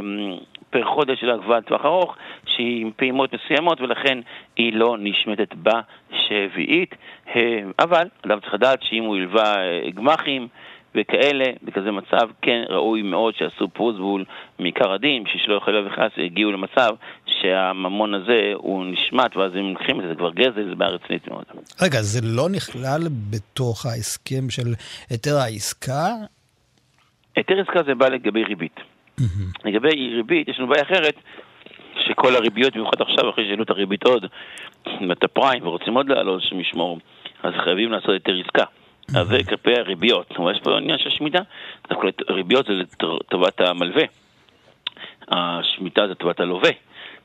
פר 0.69 0.85
חודש 0.85 1.19
של 1.19 1.29
הגבוהה 1.29 1.59
לטווח 1.59 1.85
ארוך, 1.85 2.15
שהיא 2.45 2.81
עם 2.81 2.91
פעימות 2.95 3.29
מסוימות 3.33 3.81
ולכן 3.81 4.19
היא 4.55 4.73
לא 4.73 4.97
נשמטת 4.99 5.55
בשביעית. 5.55 6.95
אה, 7.35 7.59
אבל 7.79 8.07
אדם 8.25 8.39
צריך 8.39 8.53
לדעת 8.53 8.83
שאם 8.83 9.03
הוא 9.03 9.17
ילווה 9.17 9.55
אה, 9.57 9.89
גמחים 9.95 10.47
וכאלה, 10.95 11.45
בכזה 11.63 11.91
מצב 11.91 12.29
כן 12.41 12.63
ראוי 12.69 13.01
מאוד 13.01 13.35
שעשו 13.35 13.67
פרוסבול 13.67 14.25
מעיקר 14.59 14.91
הדין, 14.91 15.23
בשביל 15.23 15.41
שלא 15.45 15.55
יחלילה 15.55 15.87
וחס 15.87 16.11
הגיעו 16.17 16.51
למצב 16.51 16.95
שהממון 17.25 18.13
הזה 18.13 18.51
הוא 18.55 18.85
נשמט 18.85 19.35
ואז 19.37 19.51
הם 19.55 19.69
לוקחים 19.69 19.99
את 19.99 20.03
זה, 20.03 20.09
זה 20.09 20.15
כבר 20.15 20.31
גזל, 20.31 20.69
זה 20.69 20.75
בעיה 20.75 20.91
רצינית 20.91 21.27
מאוד. 21.27 21.43
רגע, 21.81 22.01
זה 22.01 22.19
לא 22.23 22.49
נכלל 22.49 23.01
בתוך 23.29 23.85
ההסכם 23.85 24.49
של 24.49 24.67
היתר 25.09 25.37
העסקה? 25.37 26.07
היתר 27.35 27.61
עסקה 27.61 27.83
זה 27.83 27.95
בא 27.95 28.07
לגבי 28.07 28.43
ריבית. 28.43 28.79
Mm-hmm. 29.19 29.69
לגבי 29.69 30.13
ריבית, 30.15 30.47
יש 30.47 30.59
לנו 30.59 30.67
בעיה 30.67 30.83
אחרת, 30.83 31.15
שכל 32.07 32.35
הריביות, 32.35 32.73
במיוחד 32.73 33.01
עכשיו, 33.01 33.29
אחרי 33.29 33.45
שהעלו 33.47 33.63
את 33.63 33.69
הריבית 33.69 34.03
עוד, 34.03 34.25
את 35.11 35.23
הפריים, 35.23 35.67
ורוצים 35.67 35.93
עוד 35.93 36.09
לעלות 36.09 36.43
שם 36.43 36.59
ישמור, 36.59 36.99
אז 37.43 37.53
חייבים 37.63 37.91
לעשות 37.91 38.09
יותר 38.09 38.33
עסקה. 38.45 38.63
אז 39.15 39.27
זה 39.27 39.37
כלפי 39.49 39.73
הריביות. 39.79 40.31
אבל 40.37 40.51
יש 40.51 40.59
פה 40.63 40.77
עניין 40.77 40.97
של 40.97 41.09
שמיטה, 41.09 41.39
ריביות 42.29 42.65
זה 42.65 42.73
לטובת 42.73 43.61
המלווה. 43.61 44.03
השמיטה 45.27 46.07
זה 46.07 46.11
לטובת 46.11 46.39
הלווה. 46.39 46.69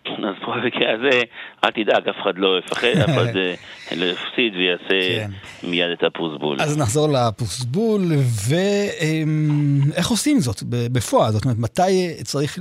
אז 0.06 0.34
פה 0.44 0.52
במקרה 0.62 0.92
הזה, 0.94 1.22
אל 1.64 1.70
תדאג, 1.70 2.08
אף 2.08 2.16
אחד 2.22 2.38
לא 2.38 2.58
יפחד, 2.58 2.88
אף 2.88 3.10
אחד 3.10 3.36
אה, 3.36 3.54
לא 4.00 4.04
יפסיד 4.04 4.54
ויעשה 4.56 5.18
כן. 5.18 5.30
מיד 5.68 5.90
את 5.90 6.02
הפוסבול. 6.02 6.56
אז 6.60 6.78
נחזור 6.78 7.08
לפוסבול, 7.12 8.00
ואיך 8.48 10.08
עושים 10.08 10.38
זאת 10.38 10.62
בפועל? 10.92 11.32
זאת 11.32 11.44
אומרת, 11.44 11.58
מתי 11.58 12.22
צריך 12.22 12.58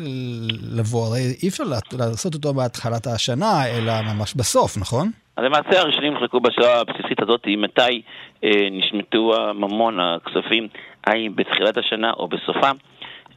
לבוא? 0.78 1.08
הרי 1.08 1.20
אי 1.44 1.48
אפשר 1.48 1.64
לעשות 2.00 2.34
אותו 2.34 2.54
בהתחלת 2.54 3.08
השנה, 3.08 3.66
אלא 3.66 3.94
ממש 4.14 4.34
בסוף, 4.34 4.78
נכון? 4.78 5.12
אז 5.38 5.44
למעשה 5.44 5.80
הראשונים 5.80 6.20
חלקו 6.20 6.40
בשאלה 6.40 6.80
הבסיסית 6.80 7.22
הזאת, 7.22 7.42
מתי 7.58 8.02
אה, 8.44 8.50
נשמטו 8.72 9.36
הממון, 9.36 10.00
הכספים, 10.00 10.68
האם 11.04 11.36
בתחילת 11.36 11.78
השנה 11.78 12.12
או 12.12 12.28
בסופה. 12.28 12.72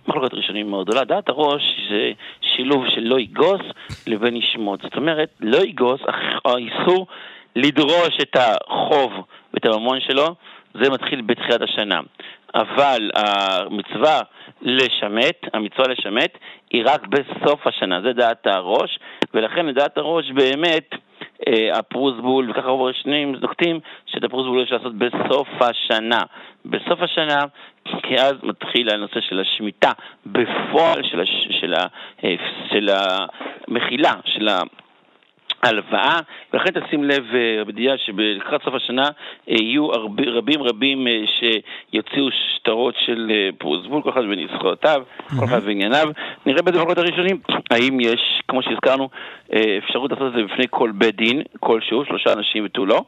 מחלוקת 0.08 0.34
ראשונים 0.34 0.70
מאוד 0.70 0.86
גדולה. 0.86 1.04
דעת 1.04 1.28
הראש 1.28 1.62
זה 1.90 2.12
שילוב 2.40 2.84
של 2.88 3.00
לא 3.00 3.20
יגוס 3.20 3.60
לבין 4.06 4.36
ישמוט. 4.36 4.82
זאת 4.82 4.96
אומרת, 4.96 5.28
לא 5.40 5.58
יגוס, 5.58 6.00
האיסור 6.44 7.06
לדרוש 7.56 8.18
את 8.22 8.36
החוב 8.36 9.12
ואת 9.54 9.66
הממון 9.66 10.00
שלו, 10.00 10.26
זה 10.74 10.90
מתחיל 10.90 11.20
בתחילת 11.20 11.62
השנה. 11.62 12.00
אבל 12.54 13.10
המצווה 13.14 14.20
לשמט, 14.62 15.36
המצווה 15.54 15.88
לשמט, 15.88 16.38
היא 16.70 16.82
רק 16.86 17.06
בסוף 17.06 17.66
השנה, 17.66 18.00
זה 18.00 18.12
דעת 18.12 18.46
הראש, 18.46 18.98
ולכן 19.34 19.66
לדעת 19.66 19.98
הראש 19.98 20.30
באמת 20.30 20.90
אה, 21.48 21.78
הפרוסבול, 21.78 22.50
וככה 22.50 22.68
רוב 22.68 22.80
הראשונים 22.80 23.34
נוקטים 23.34 23.80
שאת 24.06 24.24
הפרוסבול 24.24 24.62
יש 24.62 24.72
לעשות 24.72 24.94
בסוף 24.94 25.48
השנה. 25.60 26.20
בסוף 26.64 27.02
השנה, 27.02 27.40
כי 28.02 28.14
אז 28.14 28.34
מתחיל 28.42 28.90
הנושא 28.90 29.20
של 29.20 29.40
השמיטה 29.40 29.92
בפועל 30.26 31.02
של, 31.02 31.20
הש, 31.20 31.48
של, 31.60 31.74
ה, 31.74 31.86
אה, 32.24 32.34
של 32.70 32.88
המחילה, 33.68 34.12
של 34.24 34.48
הלוואה, 35.62 36.20
ולכן 36.52 36.70
תשים 36.80 37.04
לב, 37.04 37.24
אה, 37.34 37.64
בדיעה 37.64 37.98
שלקראת 37.98 38.62
סוף 38.64 38.74
השנה 38.74 39.04
אה, 39.50 39.56
יהיו 39.60 39.92
הרבה, 39.92 40.22
רבים 40.26 40.62
רבים 40.62 41.06
אה, 41.06 41.22
שיוציאו 41.26 42.26
שטרות 42.30 42.94
של 43.06 43.32
פרוזבול, 43.58 44.02
כל 44.02 44.10
אחד 44.10 44.20
בנזכויותיו, 44.20 45.02
כל 45.38 45.44
אחד 45.44 45.62
בענייניו. 45.62 46.08
נראה 46.46 46.62
בדברות 46.62 46.98
הראשונים 46.98 47.40
האם 47.70 48.00
יש, 48.00 48.42
כמו 48.48 48.62
שהזכרנו, 48.62 49.08
אפשרות 49.78 50.12
לעשות 50.12 50.26
את 50.26 50.32
זה 50.32 50.42
בפני 50.42 50.64
כל 50.70 50.90
בית 50.94 51.16
דין 51.16 51.42
כלשהו, 51.60 52.04
שלושה 52.04 52.32
אנשים 52.32 52.64
ותו 52.64 52.86
לא, 52.86 53.00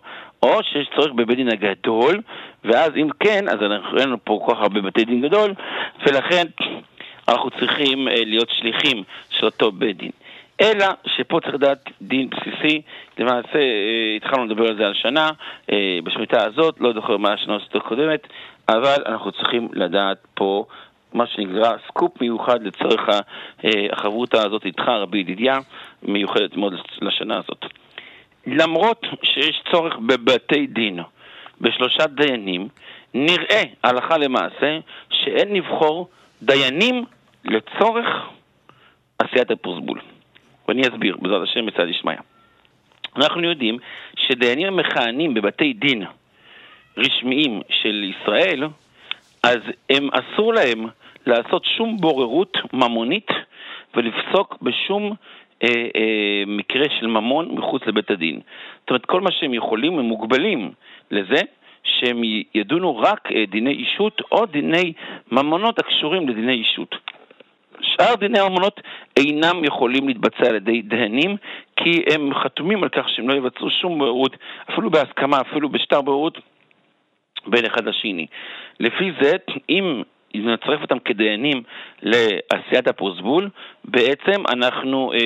או 0.43 0.59
שיש 0.63 0.89
צורך 0.97 1.13
בבית 1.13 1.37
דין 1.37 1.49
הגדול, 1.49 2.21
ואז 2.65 2.91
אם 2.97 3.09
כן, 3.21 3.45
אז 3.49 3.63
אנחנו 3.63 3.99
אין 3.99 4.09
לנו 4.09 4.17
פה 4.25 4.41
כל 4.47 4.55
כך 4.55 4.61
הרבה 4.61 4.81
בתי 4.81 5.05
דין 5.05 5.21
גדול, 5.21 5.55
ולכן 6.07 6.47
אנחנו 7.29 7.51
צריכים 7.51 8.09
להיות 8.11 8.51
שליחים 8.51 9.03
של 9.31 9.47
אותו 9.47 9.73
בית 9.73 9.97
דין. 9.97 10.11
אלא 10.61 10.87
שפה 11.07 11.41
צריך 11.41 11.55
לדעת 11.55 11.85
דין 12.03 12.31
בסיסי, 12.31 12.83
למעשה 13.19 13.59
אה, 13.59 14.17
התחלנו 14.17 14.45
לדבר 14.47 14.69
על 14.69 14.77
זה 14.77 14.87
על 14.87 14.95
שנה, 14.95 15.31
אה, 15.73 15.99
בשמיטה 16.05 16.45
הזאת, 16.45 16.81
לא 16.81 16.93
זוכר 16.93 17.17
מה 17.17 17.33
השנה 17.33 17.55
הזאת 17.55 17.77
הקודמת, 17.77 18.27
אבל 18.69 19.03
אנחנו 19.07 19.33
צריכים 19.33 19.69
לדעת 19.73 20.19
פה 20.35 20.65
מה 21.15 21.27
שנקרא 21.27 21.77
סקופ 21.89 22.21
מיוחד 22.21 22.63
לצורך 22.63 23.09
אה, 23.65 23.71
החברותה 23.93 24.43
הזאת 24.47 24.65
איתך, 24.65 24.89
רבי 24.89 25.19
ידידיה, 25.19 25.59
מיוחדת 26.03 26.57
מאוד 26.57 26.75
לשנה 27.01 27.39
הזאת. 27.39 27.65
למרות 28.47 29.07
שיש 29.23 29.63
צורך 29.73 29.97
בבתי 30.07 30.67
דין, 30.67 30.99
בשלושה 31.61 32.07
דיינים, 32.07 32.69
נראה 33.15 33.63
הלכה 33.83 34.19
למעשה 34.19 34.79
שאין 35.11 35.57
לבחור 35.57 36.09
דיינים 36.43 37.05
לצורך 37.45 38.07
עשיית 39.19 39.51
הפרוסבול. 39.51 40.01
ואני 40.69 40.83
אסביר, 40.83 41.17
בעזרת 41.21 41.43
השם 41.43 41.67
מצד 41.67 41.89
ישמעיה. 41.89 42.21
אנחנו 43.17 43.43
יודעים 43.43 43.79
שדיינים 44.17 44.67
המכהנים 44.67 45.35
בבתי 45.35 45.73
דין 45.73 46.05
רשמיים 46.97 47.61
של 47.71 48.05
ישראל, 48.05 48.65
אז 49.43 49.59
הם 49.91 50.09
אסור 50.13 50.55
להם 50.55 50.87
לעשות 51.27 51.65
שום 51.77 51.97
בוררות 51.97 52.57
ממונית 52.73 53.29
ולפסוק 53.95 54.59
בשום 54.63 55.13
אה, 55.63 55.69
אה, 55.97 56.43
מקרה 56.47 56.87
של 57.01 57.07
ממון 57.07 57.55
מחוץ 57.55 57.83
לבית 57.87 58.11
הדין. 58.11 58.41
זאת 58.81 58.91
אומרת, 58.91 59.07
כל 59.07 59.21
מה 59.21 59.31
שהם 59.31 59.55
יכולים, 59.55 59.99
הם 59.99 60.05
מוגבלים 60.05 60.71
לזה 61.11 61.43
שהם 61.83 62.23
ידונו 62.55 62.99
רק 62.99 63.33
אה, 63.33 63.45
דיני 63.49 63.73
אישות 63.73 64.23
או 64.33 64.47
דיני 64.47 64.93
ממונות 65.33 65.79
הקשורים 65.79 66.29
לדיני 66.29 66.53
אישות. 66.53 66.95
שאר 67.83 68.15
דיני 68.15 68.39
הממונות 68.39 68.81
אינם 69.17 69.65
יכולים 69.65 70.09
להתבצע 70.09 70.49
על 70.49 70.55
ידי 70.55 70.83
דהנים, 70.83 71.37
כי 71.77 72.03
הם 72.15 72.35
חתומים 72.35 72.83
על 72.83 72.89
כך 72.89 73.09
שהם 73.09 73.29
לא 73.29 73.35
יבצעו 73.35 73.71
שום 73.71 73.99
בוררות, 73.99 74.37
אפילו 74.73 74.91
בהסכמה, 74.91 75.41
אפילו 75.41 75.69
בשטר 75.69 76.01
בוררות, 76.01 76.39
בין 77.47 77.65
אחד 77.65 77.85
לשני. 77.85 78.27
לפי 78.81 79.13
זה, 79.21 79.37
אם 79.69 80.03
נצרף 80.35 80.83
אותם 80.83 80.99
כדיינים 80.99 81.63
לעשיית 82.03 82.89
הפרוסבול, 82.89 83.49
בעצם 83.85 84.43
אנחנו, 84.51 85.13
אה, 85.13 85.19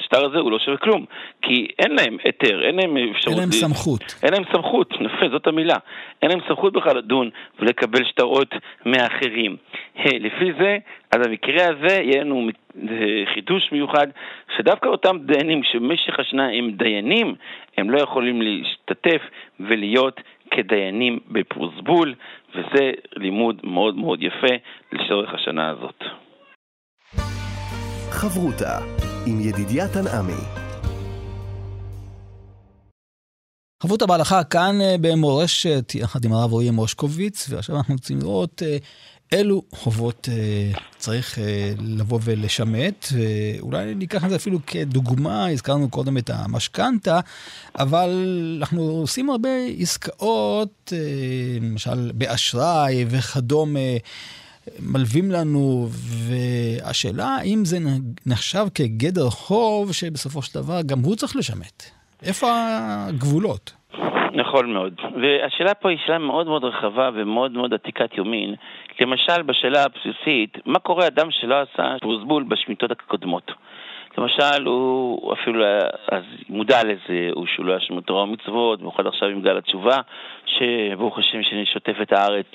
השטר 0.00 0.24
הזה 0.24 0.38
הוא 0.38 0.52
לא 0.52 0.58
שווה 0.58 0.76
כלום, 0.76 1.04
כי 1.42 1.66
אין 1.78 1.90
להם 1.94 2.16
היתר, 2.24 2.62
אין 2.62 2.76
להם 2.76 2.96
אפשרות... 2.96 3.34
אין 3.34 3.42
להם 3.42 3.52
סמכות. 3.52 4.14
אין 4.22 4.32
להם 4.32 4.42
סמכות, 4.52 4.90
יפה, 4.92 5.28
זאת 5.32 5.46
המילה. 5.46 5.76
אין 6.22 6.30
להם 6.30 6.40
סמכות 6.48 6.72
בכלל 6.72 6.96
לדון 6.98 7.30
ולקבל 7.58 8.04
שטרות 8.04 8.54
מאחרים. 8.86 9.56
לפי 10.04 10.52
זה, 10.58 10.78
אז 11.12 11.20
במקרה 11.26 11.64
הזה 11.64 12.02
יהיה 12.02 12.24
לנו 12.24 12.48
אה, 12.76 13.24
חידוש 13.34 13.72
מיוחד, 13.72 14.06
שדווקא 14.56 14.88
אותם 14.88 15.16
דיינים 15.18 15.62
שבמשך 15.64 16.20
השנה 16.20 16.48
הם 16.48 16.70
דיינים, 16.70 17.34
הם 17.78 17.90
לא 17.90 17.98
יכולים 17.98 18.42
להשתתף 18.42 19.22
ולהיות 19.60 20.20
כדיינים 20.56 21.18
בפרוסבול, 21.28 22.14
וזה 22.54 22.90
לימוד 23.16 23.60
מאוד 23.64 23.96
מאוד 23.96 24.22
יפה 24.22 24.54
לצורך 24.92 25.34
השנה 25.34 25.70
הזאת. 25.70 26.00
חברותה 28.10 28.78
עם 29.26 29.40
ידידיה 29.40 29.84
תנעמי 29.88 30.62
חברות 33.82 34.02
בהלכה 34.02 34.44
כאן 34.44 34.74
אה, 34.80 34.94
במורשת, 35.00 35.94
יחד 35.94 36.24
עם 36.24 36.32
הרב 36.32 36.52
רועי 36.52 36.70
מושקוביץ, 36.70 37.50
ועכשיו 37.50 37.76
אנחנו 37.76 37.94
רוצים 37.94 38.18
לראות 38.22 38.62
אילו 39.32 39.62
חובות 39.70 40.28
אה, 40.32 40.80
צריך 40.96 41.38
אה, 41.38 41.72
לבוא 41.98 42.18
ולשמט, 42.24 43.06
ואולי 43.12 43.94
ניקח 43.94 44.24
את 44.24 44.30
זה 44.30 44.36
אפילו 44.36 44.58
כדוגמה, 44.66 45.48
הזכרנו 45.48 45.90
קודם 45.90 46.18
את 46.18 46.30
המשכנתה, 46.34 47.20
אבל 47.78 48.10
אנחנו 48.58 48.82
עושים 48.82 49.30
הרבה 49.30 49.48
עסקאות, 49.78 50.92
אה, 50.92 50.98
למשל 51.60 52.12
באשראי 52.14 53.04
וכדומה. 53.08 53.90
מלווים 54.80 55.30
לנו, 55.30 55.88
והשאלה 56.28 57.26
האם 57.26 57.64
זה 57.64 57.78
נחשב 58.26 58.66
כגדר 58.74 59.30
חוב 59.30 59.92
שבסופו 59.92 60.42
של 60.42 60.60
דבר 60.60 60.80
גם 60.86 60.98
הוא 60.98 61.16
צריך 61.16 61.36
לשמט. 61.36 61.82
איפה 62.22 62.46
הגבולות? 63.08 63.72
נכון 64.34 64.72
מאוד. 64.72 64.94
והשאלה 65.22 65.74
פה 65.74 65.90
היא 65.90 65.98
שאלה 66.06 66.18
מאוד 66.18 66.46
מאוד 66.46 66.64
רחבה 66.64 67.10
ומאוד 67.14 67.52
מאוד 67.52 67.74
עתיקת 67.74 68.18
יומין. 68.18 68.54
למשל, 69.02 69.42
בשאלה 69.42 69.84
הבסיסית, 69.84 70.58
מה 70.66 70.78
קורה 70.78 71.06
אדם 71.06 71.30
שלא 71.30 71.54
עשה 71.60 71.96
פרוסבול 72.00 72.42
בשמיטות 72.42 72.90
הקודמות? 72.90 73.52
למשל, 74.18 74.66
הוא 74.66 75.32
אפילו 75.32 75.64
אז 76.12 76.22
מודע 76.48 76.84
לזה, 76.84 77.30
הוא 77.34 77.46
שהוא 77.46 77.66
לא 77.66 77.76
ישמע 77.76 78.00
תורה 78.00 78.22
ומצוות, 78.22 78.80
במיוחד 78.80 79.06
עכשיו 79.06 79.28
עם 79.28 79.42
גל 79.42 79.56
התשובה, 79.58 79.96
שברוך 80.46 81.18
השם 81.18 81.42
שאני 81.42 81.66
שוטף 81.66 81.96
את 82.02 82.12
הארץ. 82.12 82.46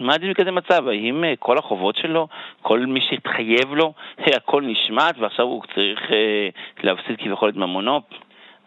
מה 0.00 0.14
הדין 0.14 0.30
בכזה 0.30 0.50
מצב? 0.50 0.88
האם 0.88 1.24
אה, 1.24 1.34
כל 1.38 1.58
החובות 1.58 1.96
שלו, 1.96 2.28
כל 2.62 2.80
מי 2.80 3.00
שהתחייב 3.00 3.74
לו, 3.74 3.92
הכל 4.18 4.62
נשמט 4.62 5.18
ועכשיו 5.18 5.46
הוא 5.46 5.62
צריך 5.74 6.00
אה, 6.12 6.48
להפסיד 6.82 7.16
כביכול 7.18 7.48
את 7.48 7.56
ממונו? 7.56 8.00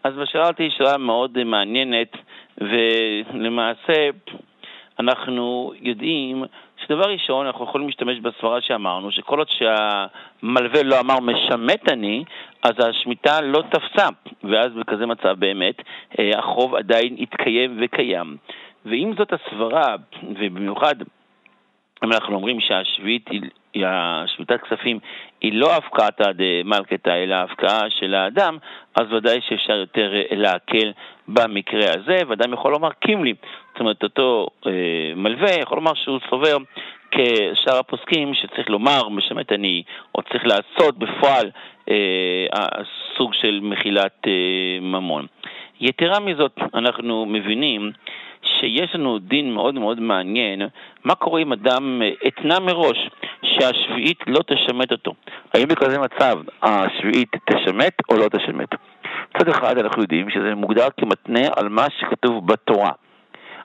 אז 0.04 0.14
בשאלה 0.14 0.44
הזאת 0.44 0.58
היא 0.58 0.70
שאלה 0.70 0.96
מאוד 0.98 1.44
מעניינת, 1.44 2.16
ולמעשה 2.58 4.10
אנחנו 4.98 5.72
יודעים 5.80 6.44
שדבר 6.88 7.10
ראשון, 7.10 7.46
אנחנו 7.46 7.64
יכולים 7.64 7.86
להשתמש 7.86 8.18
בסברה 8.20 8.60
שאמרנו, 8.60 9.10
שכל 9.10 9.38
עוד 9.38 9.48
שהמלווה 9.48 10.82
לא 10.82 11.00
אמר 11.00 11.20
משמט 11.20 11.88
אני, 11.88 12.24
אז 12.62 12.72
השמיטה 12.78 13.40
לא 13.40 13.62
תפסה, 13.70 14.08
ואז 14.44 14.72
בכזה 14.72 15.06
מצב 15.06 15.32
באמת 15.38 15.74
אה, 16.18 16.38
החוב 16.38 16.74
עדיין 16.74 17.14
יתקיים 17.18 17.78
וקיים. 17.80 18.36
ואם 18.86 19.12
זאת 19.18 19.32
הסברה, 19.32 19.96
ובמיוחד 20.22 20.94
אם 22.04 22.12
אנחנו 22.12 22.34
אומרים 22.34 22.60
שהשביעית 22.60 23.28
היא 23.74 23.86
השביתת 23.86 24.60
כספים 24.60 24.98
היא 25.40 25.52
לא 25.52 25.76
הפקעתא 25.76 26.32
דמלכתא, 26.32 27.10
אלא 27.10 27.34
הפקעה 27.34 27.90
של 27.90 28.14
האדם, 28.14 28.58
אז 28.94 29.12
ודאי 29.12 29.40
שאפשר 29.48 29.76
יותר 29.76 30.14
אה, 30.14 30.36
להקל 30.36 30.92
במקרה 31.28 31.90
הזה, 31.90 32.18
ואדם 32.28 32.52
יכול 32.52 32.72
לומר 32.72 32.90
קימלי. 32.90 33.34
זאת 33.70 33.80
אומרת, 33.80 34.02
אותו 34.02 34.46
אה, 34.66 34.72
מלווה 35.16 35.54
יכול 35.60 35.78
לומר 35.78 35.94
שהוא 35.94 36.18
סובר 36.30 36.56
כשאר 37.10 37.78
הפוסקים 37.78 38.34
שצריך 38.34 38.70
לומר 38.70 39.08
משמט 39.08 39.52
אני, 39.52 39.82
או 40.14 40.22
צריך 40.22 40.46
לעשות 40.46 40.98
בפועל 40.98 41.50
אה, 41.90 42.46
סוג 43.16 43.34
של 43.34 43.60
מחילת 43.62 44.26
אה, 44.26 44.80
ממון. 44.80 45.26
יתרה 45.80 46.20
מזאת, 46.20 46.58
אנחנו 46.74 47.26
מבינים 47.26 47.92
שיש 48.42 48.94
לנו 48.94 49.18
דין 49.18 49.54
מאוד 49.54 49.74
מאוד 49.74 50.00
מעניין, 50.00 50.62
מה 51.04 51.14
קורה 51.14 51.42
אם 51.42 51.52
אדם 51.52 52.02
אתנה 52.26 52.60
מראש 52.60 53.08
שהשביעית 53.60 54.18
לא 54.26 54.40
תשמט 54.46 54.92
אותו. 54.92 55.14
האם 55.54 55.68
בכזה 55.68 55.98
מצב 55.98 56.38
השביעית 56.62 57.32
תשמט 57.50 57.94
או 58.10 58.16
לא 58.16 58.28
תשמט? 58.28 58.68
מצד 59.34 59.48
אחד 59.48 59.78
אנחנו 59.78 60.02
יודעים 60.02 60.30
שזה 60.30 60.54
מוגדר 60.54 60.88
כמתנה 61.00 61.48
על 61.56 61.68
מה 61.68 61.86
שכתוב 61.98 62.46
בתורה. 62.46 62.90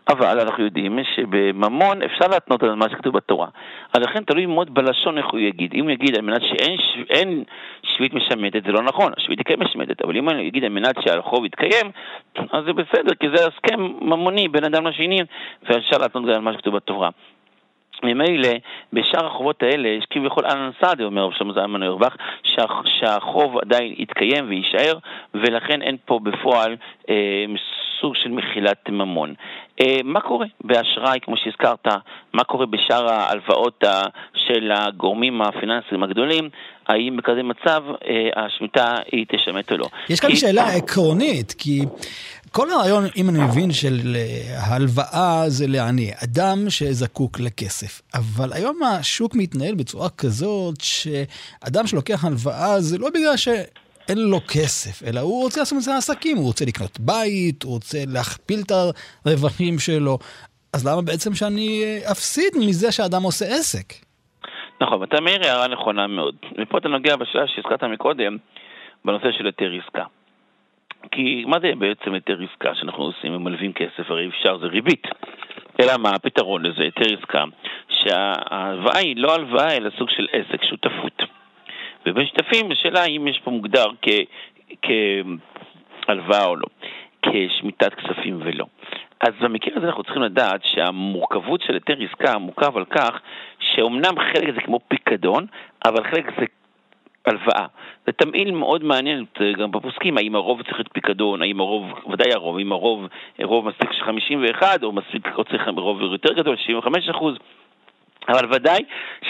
אבל 0.10 0.40
אנחנו 0.40 0.64
יודעים 0.64 1.00
שבממון 1.16 2.02
אפשר 2.02 2.28
להתנות 2.28 2.64
על 2.64 2.76
מה 2.76 2.90
שכתוב 2.90 3.14
בתורה. 3.14 3.48
אז 3.94 4.02
לכן 4.02 4.24
תלוי 4.24 4.46
מאוד 4.46 4.74
בלשון 4.74 5.18
איך 5.18 5.26
הוא 5.32 5.40
יגיד. 5.40 5.74
אם 5.74 5.84
הוא 5.84 5.92
יגיד 5.92 6.16
על 6.16 6.22
מנת 6.22 6.42
שאין 6.42 6.78
שב, 6.78 7.28
שביעית 7.84 8.14
משמטת, 8.14 8.64
זה 8.66 8.72
לא 8.72 8.82
נכון, 8.82 9.14
השביעית 9.18 9.40
היא 9.40 9.56
כן 9.56 9.64
משמטת, 9.64 10.02
אבל 10.02 10.18
אם 10.18 10.30
הוא 10.30 10.40
יגיד 10.40 10.64
על 10.64 10.70
מנת 10.70 10.96
שהרחוב 11.02 11.46
יתקיים, 11.46 11.92
אז 12.36 12.64
זה 12.66 12.74
בסדר, 12.74 13.14
כי 13.20 13.28
זה 13.36 13.48
הסכם 13.48 13.82
ממוני 14.02 14.48
בין 14.48 14.64
אדם 14.64 14.88
לשני, 14.88 15.20
ואפשר 15.64 15.98
להתנות 15.98 16.24
גם 16.26 16.30
על 16.30 16.40
מה 16.40 16.54
שכתוב 16.54 16.76
בתורה. 16.76 17.10
ממילא, 18.04 18.50
בשאר 18.94 19.26
החובות 19.26 19.64
האלה, 19.64 19.90
יש 19.90 20.06
כביכול 20.10 20.46
אנן 20.46 20.72
סעדי, 20.82 21.04
אומר 21.04 21.22
רב 21.22 21.32
שלמה 21.34 21.54
זלמן 21.54 21.84
אוירבך, 21.84 22.16
שהחוב 23.00 23.58
עדיין 23.58 23.94
יתקיים 23.98 24.50
ויישאר, 24.50 24.98
ולכן 25.34 25.82
אין 25.82 25.98
פה 26.06 26.20
בפועל 26.24 26.76
אה, 27.10 27.46
סוג 28.02 28.16
של 28.16 28.30
מחילת 28.30 28.90
ממון. 28.90 29.34
אה, 29.82 29.98
מה 30.04 30.22
קורה 30.22 30.46
באשראי, 30.64 31.20
כמו 31.22 31.36
שהזכרת? 31.38 31.88
מה 32.34 32.44
קורה 32.44 32.66
בשאר 32.66 33.12
ההלוואות 33.12 33.84
אה, 33.84 34.02
של 34.48 34.72
הגורמים 34.76 35.42
הפיננסיים 35.42 36.04
הגדולים, 36.04 36.50
האם 36.88 37.18
בכזה 37.18 37.44
מצב 37.44 37.84
אה, 38.08 38.30
השמיטה 38.46 38.96
היא 39.12 39.26
תשמט 39.30 39.72
או 39.72 39.78
לא. 39.78 39.86
יש 40.10 40.20
כאן 40.20 40.30
כי... 40.30 40.36
שאלה 40.36 40.68
עקרונית, 40.68 41.54
כי 41.58 41.82
כל 42.56 42.70
הרעיון, 42.72 43.04
אם 43.18 43.30
אני 43.30 43.40
מבין, 43.40 43.72
של 43.72 44.16
אה, 44.16 44.76
הלוואה 44.76 45.44
זה 45.48 45.68
לעני, 45.68 46.12
אדם 46.24 46.58
שזקוק 46.70 47.40
לכסף. 47.40 48.02
אבל 48.14 48.50
היום 48.54 48.80
השוק 48.84 49.36
מתנהל 49.36 49.76
בצורה 49.76 50.10
כזאת 50.10 50.76
שאדם 50.82 51.88
שלוקח 51.88 52.26
הלוואה 52.26 52.80
זה 52.80 52.98
לא 52.98 53.10
בגלל 53.10 53.38
ש... 53.38 53.48
אין 54.10 54.18
לו 54.18 54.40
כסף, 54.48 55.08
אלא 55.08 55.20
הוא 55.20 55.44
רוצה 55.44 55.60
לעשות 55.62 55.78
מזה 55.78 55.98
עסקים, 55.98 56.38
הוא 56.38 56.46
רוצה 56.46 56.66
לקנות 56.66 57.00
בית, 57.00 57.64
הוא 57.64 57.74
רוצה 57.74 57.98
להכפיל 58.08 58.60
את 58.66 58.72
הרווחים 59.26 59.80
שלו. 59.80 60.18
אז 60.74 60.88
למה 60.88 61.02
בעצם 61.02 61.34
שאני 61.34 61.84
אה, 61.84 62.12
אפסיד 62.12 62.54
מזה 62.60 62.92
שאדם 62.92 63.24
עושה 63.24 63.46
עסק? 63.46 63.88
נכון, 64.82 65.04
אתה 65.04 65.22
מעיר 65.22 65.44
הערה 65.44 65.68
נכונה 65.68 66.08
מאוד. 66.08 66.36
ופה 66.62 66.78
אתה 66.78 66.88
נוגע 66.88 67.16
בשאלה 67.16 67.48
שהזכרת 67.48 67.84
מקודם, 67.84 68.38
בנושא 69.06 69.28
של 69.38 69.46
היתר 69.46 69.72
עסקה. 69.84 70.04
כי 71.12 71.44
מה 71.48 71.60
זה 71.60 71.72
בעצם 71.78 72.14
היתר 72.14 72.38
עסקה 72.52 72.76
שאנחנו 72.76 73.04
עושים 73.04 73.36
ומלווים 73.36 73.74
כסף? 73.74 74.12
הרי 74.12 74.28
אפשר, 74.28 74.58
זה 74.58 74.66
ריבית. 74.66 75.08
אלא 75.80 75.98
מה 76.00 76.10
הפתרון 76.10 76.66
לזה, 76.66 76.84
היתר 76.84 77.18
עסקה? 77.20 77.44
שההלוואה 77.90 78.98
היא 78.98 79.16
לא 79.18 79.36
הלוואה 79.36 79.78
אלא 79.78 79.90
סוג 79.98 80.10
של 80.10 80.28
עסק, 80.32 80.64
שותפות. 80.64 81.24
ובין 82.06 82.28
שותפים, 82.28 82.72
השאלה 82.72 83.02
האם 83.02 83.28
יש 83.28 83.40
פה 83.44 83.52
מוגדר 83.52 83.86
כהלוואה 84.82 86.46
או 86.46 86.56
לא, 86.56 86.68
כשמיטת 87.22 87.94
כספים 87.94 88.40
ולא. 88.44 88.66
אז 89.22 89.34
במקרה 89.42 89.74
הזה 89.78 89.88
אנחנו 89.88 90.04
צריכים 90.04 90.22
לדעת 90.22 90.62
שהמורכבות 90.64 91.62
של 91.62 91.74
היתר 91.74 91.96
עסקה 92.04 92.38
מורכב 92.38 92.78
על 92.78 92.86
כך 92.86 93.20
שאומנם 93.60 94.20
חלק 94.20 94.56
זה 94.56 94.62
כמו 94.62 94.80
פיקדון, 94.88 95.46
אבל 95.86 96.04
חלק 96.04 96.26
זה 96.40 96.46
הלוואה. 97.28 97.66
זה 98.06 98.12
תמהיל 98.12 98.52
מאוד 98.52 98.84
מעניין 98.84 99.26
גם 99.60 99.72
בפוסקים, 99.72 100.18
האם 100.18 100.36
הרוב 100.36 100.62
צריך 100.62 100.74
להיות 100.74 100.90
פיקדון, 100.94 101.42
האם 101.42 101.60
הרוב, 101.60 101.86
ודאי 102.12 102.34
הרוב, 102.34 102.58
אם 102.58 102.72
הרוב, 102.72 103.06
רוב 103.44 103.68
מספיק 103.68 103.92
של 103.92 104.04
51, 104.04 104.84
או 104.84 104.92
מספיק, 104.92 105.28
או 105.36 105.44
צריך 105.44 105.68
רוב 105.78 106.02
יותר 106.02 106.34
גדול, 106.34 106.58
75 106.58 107.10
אחוז, 107.10 107.36
אבל 108.30 108.54
ודאי 108.54 108.84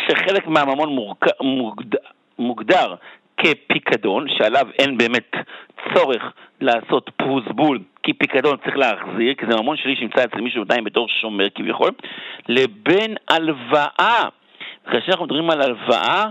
שחלק 0.08 0.47
מהממון 0.47 0.89
מורכ... 0.89 1.27
מוגד... 1.41 1.95
מוגדר 2.39 2.95
כפיקדון, 3.38 4.27
שעליו 4.38 4.67
אין 4.79 4.97
באמת 4.97 5.32
צורך 5.93 6.23
לעשות 6.62 7.10
פרוזבול, 7.17 7.79
כי 8.03 8.13
פיקדון 8.13 8.58
צריך 8.63 8.77
להחזיר, 8.77 9.34
כי 9.34 9.45
זה 9.49 9.62
ממון 9.62 9.77
שלי 9.77 9.95
שנמצא 9.95 10.23
אצל 10.23 10.41
מישהו 10.41 10.62
עדיין 10.62 10.84
בתור 10.84 11.08
שומר 11.21 11.49
כביכול, 11.56 11.91
לבין 12.49 13.15
הלוואה. 13.29 14.23
כאשר 14.91 15.12
אנחנו 15.12 15.25
מדברים 15.25 15.49
על 15.49 15.62
הלוואה, 15.62 16.25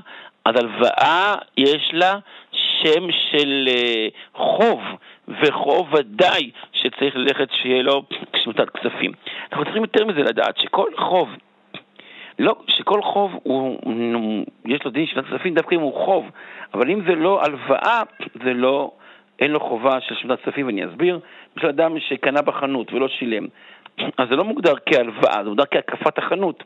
אז 0.45 0.55
הלוואה 0.57 1.35
יש 1.57 1.91
לה 1.93 2.19
שם 2.53 3.11
של 3.31 3.69
uh, 3.69 4.39
חוב, 4.39 4.81
וחוב 5.29 5.95
ודאי 5.95 6.51
שצריך 6.73 7.17
ללכת 7.17 7.49
שיהיה 7.63 7.83
לו 7.83 8.03
שמיטת 8.45 8.71
כספים. 8.71 9.13
אנחנו 9.51 9.65
צריכים 9.65 9.83
יותר 9.83 10.05
מזה 10.05 10.21
לדעת 10.21 10.59
שכל 10.59 10.91
חוב 10.99 11.29
לא, 12.39 12.55
שכל 12.69 13.03
חוב 13.03 13.41
הוא, 13.43 13.79
יש 14.65 14.85
לו 14.85 14.91
דין 14.91 15.07
שמיטת 15.07 15.29
כספים 15.29 15.55
דווקא 15.55 15.75
אם 15.75 15.81
הוא 15.81 16.05
חוב, 16.05 16.31
אבל 16.75 16.91
אם 16.91 17.01
זה 17.07 17.15
לא 17.15 17.43
הלוואה, 17.43 18.03
זה 18.45 18.55
לא, 18.55 18.91
אין 19.39 19.51
לו 19.51 19.61
חובה 19.61 20.01
של 20.01 20.15
שמיטת 20.15 20.43
כספים, 20.43 20.67
ואני 20.67 20.85
אסביר. 20.87 21.21
בשביל 21.57 21.71
אדם 21.71 22.01
שקנה 22.01 22.43
בחנות 22.43 22.93
ולא 22.93 23.09
שילם, 23.09 23.47
אז 23.99 24.29
זה 24.29 24.37
לא 24.37 24.45
מוגדר 24.45 24.75
כהלוואה, 24.87 25.43
זה 25.43 25.49
מוגדר 25.49 25.65
כהקפת 25.71 26.19
החנות. 26.19 26.65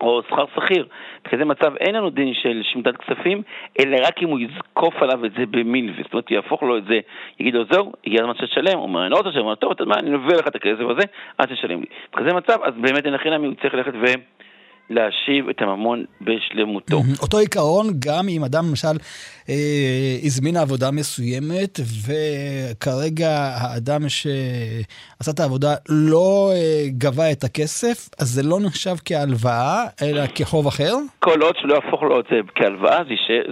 או 0.00 0.22
שכר 0.28 0.44
שכיר. 0.54 0.86
בכזה 1.24 1.44
מצב 1.44 1.76
אין 1.76 1.94
לנו 1.94 2.10
דין 2.10 2.34
של 2.34 2.62
שמיטת 2.72 2.96
כספים, 2.96 3.42
אלא 3.80 3.96
רק 4.06 4.22
אם 4.22 4.28
הוא 4.28 4.40
יזקוף 4.40 5.02
עליו 5.02 5.24
את 5.24 5.32
זה 5.38 5.46
במילווה. 5.50 6.02
זאת 6.02 6.12
אומרת, 6.12 6.30
יהפוך 6.30 6.62
לו 6.62 6.78
את 6.78 6.84
זה, 6.84 7.00
יגיד 7.40 7.54
לו, 7.54 7.64
זהו, 7.70 7.92
הגיע 8.06 8.20
הזמן 8.20 8.34
שתשלם. 8.34 8.78
הוא 8.78 8.82
אומר, 8.82 9.02
אני 9.02 9.10
לא 9.10 9.16
רוצה 9.16 9.28
לשלם, 9.28 9.40
הוא 9.40 9.46
אומר, 9.46 9.54
טוב, 9.54 9.70
אתה 9.70 9.82
יודע 9.82 9.94
מה, 9.94 10.00
אני 10.00 10.10
נובע 10.10 10.36
לך 10.36 10.48
את 10.48 10.54
הכסף 10.54 10.84
הזה, 10.88 11.02
אל 11.40 11.46
תשלם 11.46 11.80
לי. 11.80 11.86
בכזה 12.12 12.32
מצב, 12.32 12.58
אז 12.62 12.74
באמת 12.76 13.04
אין 13.06 13.14
לכם 13.14 13.44
הוא 13.44 13.54
צריך 13.62 13.74
ללכת 13.74 13.92
ו... 13.94 14.06
להשיב 14.90 15.48
את 15.48 15.62
הממון 15.62 16.04
בשלמותו. 16.20 16.96
אותו 17.22 17.38
עיקרון, 17.38 17.86
גם 18.06 18.28
אם 18.28 18.44
אדם 18.44 18.64
למשל 18.68 18.96
אה, 19.48 20.16
הזמין 20.24 20.56
עבודה 20.56 20.90
מסוימת, 20.90 21.78
וכרגע 22.06 23.30
האדם 23.60 24.08
שעשה 24.08 25.30
את 25.34 25.40
העבודה 25.40 25.74
לא 25.88 26.50
אה, 26.52 26.84
גבה 26.98 27.32
את 27.32 27.44
הכסף, 27.44 28.08
אז 28.20 28.26
זה 28.26 28.42
לא 28.42 28.58
נחשב 28.66 28.96
כהלוואה, 29.04 29.84
אלא 30.02 30.22
כחוב 30.34 30.66
אחר? 30.66 30.92
כל 31.18 31.42
עוד 31.42 31.56
שלא 31.60 31.74
יהפוך 31.74 32.02
לו 32.02 32.20
את 32.20 32.24
זה 32.30 32.40
כהלוואה, 32.54 32.98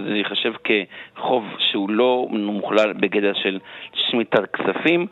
זה 0.09 0.15
ייחשב 0.17 0.53
כחוב 0.63 1.43
שהוא 1.71 1.89
לא 1.89 2.27
מוכלל 2.29 2.93
בגדר 2.93 3.33
של 3.43 3.59
שמיטת 4.11 4.43
כספים, 4.53 5.07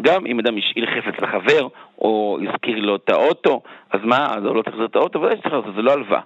גם 0.00 0.26
אם 0.26 0.38
אדם 0.38 0.56
השאיל 0.58 0.86
חפץ 0.86 1.20
לחבר, 1.20 1.68
או 1.98 2.38
הזכיר 2.42 2.80
לו 2.80 2.96
את 2.96 3.10
האוטו, 3.10 3.62
אז 3.90 4.00
מה, 4.04 4.26
אז 4.36 4.44
הוא 4.44 4.56
לא 4.56 4.62
צריך 4.62 4.76
לעשות 4.76 4.90
את 4.90 4.96
האוטו, 4.96 5.20
ודאי 5.20 5.36
שצריך 5.36 5.54
לעשות, 5.54 5.74
זה 5.76 5.82
לא 5.82 5.92
הלוואה. 5.92 6.20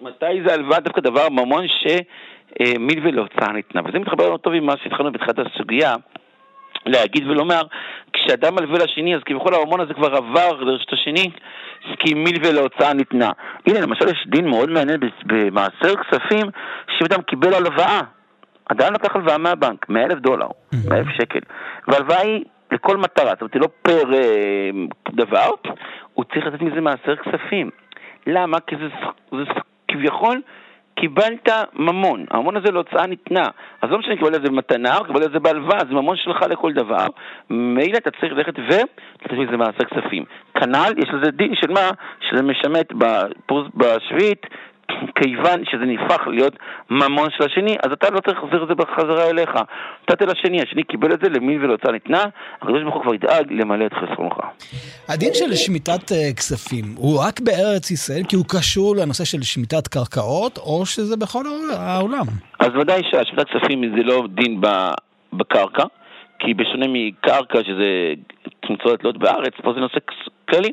מתי 0.00 0.42
זה 0.46 0.54
הלוואה? 0.54 0.80
דווקא 0.80 1.00
דבר 1.00 1.28
ממון 1.28 1.64
שמילווה 1.68 3.10
להוצאה 3.10 3.52
ניתנה. 3.52 3.80
וזה 3.84 3.98
מתחבר 3.98 4.26
לנו 4.26 4.38
טוב 4.38 4.52
עם 4.52 4.66
מה 4.66 4.74
שהתחלנו 4.82 5.12
בתחילת 5.12 5.38
הסוגיה, 5.38 5.94
להגיד 6.86 7.26
ולומר, 7.26 7.62
כשאדם 8.12 8.54
מלווה 8.54 8.84
לשני, 8.84 9.14
אז 9.14 9.20
כביכול 9.24 9.54
הממון 9.54 9.80
הזה 9.80 9.94
כבר 9.94 10.14
עבר 10.16 10.52
לרשת 10.60 10.92
השני, 10.92 11.30
כי 11.98 12.14
מילווה 12.14 12.52
להוצאה 12.52 12.94
ניתנה. 12.94 13.30
הנה, 13.66 13.80
למשל 13.80 14.08
יש 14.08 14.24
דין 14.26 14.48
מאוד 14.48 14.70
מעניין 14.70 15.00
במעשר 15.26 15.94
כספים, 15.96 16.46
שאדם 16.98 17.22
קיבל 17.22 17.54
הלוואה. 17.54 18.00
אדם 18.72 18.92
לקח 18.94 19.16
הלוואה 19.16 19.38
מהבנק, 19.38 19.88
100 19.88 20.04
אלף 20.04 20.18
דולר, 20.18 20.48
100 20.88 20.98
אלף 20.98 21.08
שקל, 21.08 21.38
והלוואה 21.88 22.20
היא 22.20 22.44
לכל 22.74 22.96
מטרה, 22.96 23.30
זאת 23.30 23.40
אומרת, 23.40 23.54
היא 23.54 23.62
לא 23.62 23.68
פר 23.82 24.14
אה, 24.14 24.70
דבר, 25.10 25.48
הוא 26.14 26.24
צריך 26.24 26.46
לתת 26.46 26.62
מזה 26.62 26.80
מעשר 26.80 27.16
כספים. 27.16 27.70
למה? 28.26 28.60
כי 28.60 28.76
זה, 28.76 28.88
זה 29.32 29.44
כביכול 29.88 30.40
קיבלת 30.94 31.48
ממון, 31.74 32.26
הממון 32.30 32.56
הזה 32.56 32.70
להוצאה 32.70 33.06
ניתנה. 33.06 33.44
אז 33.82 33.90
לא 33.90 33.98
משנה, 33.98 34.16
קיבל 34.16 34.34
את 34.34 34.42
זה 34.42 34.48
במתנה, 34.48 34.96
או 34.98 35.04
קיבל 35.04 35.22
את 35.22 35.32
זה 35.32 35.38
בהלוואה, 35.38 35.78
זה 35.78 35.94
ממון 35.94 36.16
שלך 36.16 36.42
לכל 36.50 36.72
דבר. 36.72 37.06
מילא 37.50 37.96
אתה 37.96 38.10
צריך 38.10 38.32
ללכת 38.32 38.58
ולתת 38.58 39.32
מזה 39.32 39.56
מעשר 39.56 39.84
כספים. 39.84 40.24
כנ"ל, 40.54 40.92
יש 40.98 41.08
לזה 41.14 41.30
דין 41.30 41.54
של 41.54 41.70
מה? 41.72 41.90
שזה 42.20 42.42
משמט 42.42 42.92
בשביעית 43.74 44.46
כיוון 45.14 45.64
שזה 45.64 45.84
נהפך 45.84 46.26
להיות 46.26 46.56
ממון 46.90 47.28
של 47.30 47.44
השני, 47.44 47.76
אז 47.82 47.92
אתה 47.92 48.10
לא 48.10 48.20
צריך 48.20 48.38
להחזיר 48.42 48.62
את 48.62 48.68
זה 48.68 48.74
בחזרה 48.74 49.30
אליך. 49.30 49.50
נתת 50.10 50.22
לשני, 50.22 50.62
השני 50.62 50.82
קיבל 50.82 51.12
את 51.12 51.20
זה, 51.22 51.28
למי 51.28 51.58
ולהוצאה 51.58 51.92
ניתנה, 51.92 52.24
הקדוש 52.62 52.82
ברוך 52.82 52.94
הוא 52.94 53.02
כבר 53.02 53.14
ידאג 53.14 53.52
למלא 53.52 53.86
את 53.86 53.92
חסרונך. 53.92 54.34
הדין 55.08 55.34
של 55.34 55.54
שמיטת 55.54 56.10
uh, 56.10 56.36
כספים 56.36 56.84
הוא 56.96 57.20
רק 57.26 57.40
בארץ 57.40 57.90
ישראל 57.90 58.22
כי 58.28 58.36
הוא 58.36 58.44
קשור 58.48 58.96
לנושא 58.96 59.24
של 59.24 59.42
שמיטת 59.42 59.88
קרקעות, 59.88 60.58
או 60.58 60.86
שזה 60.86 61.16
בכל 61.16 61.44
העולם? 61.76 62.26
אז 62.58 62.68
ודאי 62.80 63.02
שהשמיטת 63.10 63.48
כספים 63.48 63.96
זה 63.96 64.02
לא 64.02 64.26
דין 64.28 64.60
בקרקע, 65.32 65.84
כי 66.38 66.54
בשונה 66.54 66.86
מקרקע 66.88 67.58
שזה 67.64 68.14
מצוות 68.70 69.00
תלות 69.00 69.18
בארץ, 69.18 69.52
פה 69.62 69.72
זה 69.72 69.80
נושא 69.80 69.98
כללי. 70.48 70.72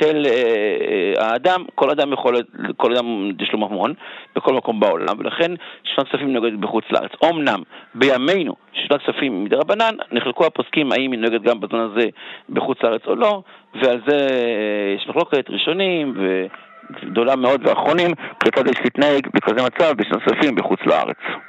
של 0.00 0.26
אה, 0.26 0.32
אה, 0.32 1.26
האדם, 1.26 1.64
כל 1.74 1.90
אדם 1.90 2.12
יכול, 2.12 2.36
כל 2.76 2.96
אדם 2.96 3.30
יש 3.40 3.52
לו 3.52 3.58
ממון 3.58 3.94
בכל 4.36 4.54
מקום 4.54 4.80
בעולם, 4.80 5.18
ולכן 5.18 5.52
שנת 5.84 6.08
כספים 6.08 6.32
נוגדת 6.32 6.58
בחוץ 6.58 6.84
לארץ. 6.90 7.10
אמנם 7.24 7.62
בימינו 7.94 8.54
שנת 8.72 9.02
כספים 9.02 9.44
מדי 9.44 9.56
רבנן, 9.56 9.94
נחלקו 10.12 10.46
הפוסקים 10.46 10.92
האם 10.92 11.12
היא 11.12 11.20
נוגדת 11.20 11.42
גם 11.42 11.60
בזמן 11.60 11.80
הזה 11.80 12.08
בחוץ 12.50 12.78
לארץ 12.82 13.02
או 13.06 13.14
לא, 13.14 13.42
ועל 13.74 14.00
זה 14.06 14.16
אה, 14.16 14.94
יש 14.96 15.08
מחלוקת 15.08 15.50
ראשונים 15.50 16.14
וגדולה 16.16 17.36
מאוד 17.36 17.66
ואחרונים, 17.66 18.10
כיצד 18.44 18.66
יש 18.66 18.78
להתנהג 18.84 19.28
בכזה 19.34 19.66
מצב 19.66 19.92
בשנת 19.96 20.22
כספים 20.22 20.54
בחוץ 20.54 20.80
לארץ. 20.86 21.47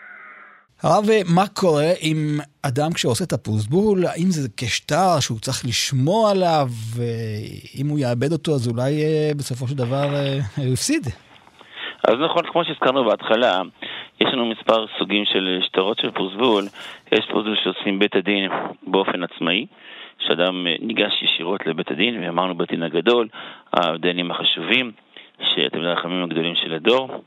הרב, 0.83 1.05
מה 1.35 1.47
קורה 1.47 1.91
עם 2.01 2.39
אדם 2.63 2.93
כשעושה 2.93 3.23
את 3.23 3.33
הפוסבול? 3.33 4.05
האם 4.05 4.29
זה 4.29 4.49
כשטר 4.57 5.19
שהוא 5.19 5.39
צריך 5.39 5.65
לשמור 5.65 6.29
עליו, 6.29 6.67
ואם 6.95 7.87
הוא 7.89 7.99
יאבד 7.99 8.31
אותו 8.31 8.51
אז 8.51 8.67
אולי 8.67 9.03
אה, 9.03 9.31
בסופו 9.37 9.67
של 9.67 9.75
דבר 9.75 10.15
אה, 10.15 10.39
הוא 10.57 10.73
יפסיד? 10.73 11.03
אז 12.07 12.15
נכון, 12.25 12.43
כמו 12.51 12.65
שהזכרנו 12.65 13.05
בהתחלה, 13.05 13.61
יש 14.21 14.27
לנו 14.33 14.45
מספר 14.45 14.85
סוגים 14.99 15.25
של 15.25 15.59
שטרות 15.61 15.99
של 15.99 16.11
פוסבול. 16.11 16.63
יש 17.11 17.25
פוסבול 17.31 17.57
שעושים 17.63 17.99
בית 17.99 18.15
הדין 18.15 18.49
באופן 18.87 19.23
עצמאי, 19.23 19.65
שאדם 20.19 20.67
אה, 20.67 20.75
ניגש 20.79 21.13
ישירות 21.21 21.65
לבית 21.65 21.91
הדין, 21.91 22.23
ואמרנו 22.23 22.57
בית 22.57 22.69
הדין 22.69 22.83
הגדול, 22.83 23.27
הדיינים 23.73 24.31
החשובים, 24.31 24.91
שאתם 25.53 25.79
החכמים 25.85 26.23
הגדולים 26.23 26.55
של 26.55 26.73
הדור. 26.73 27.21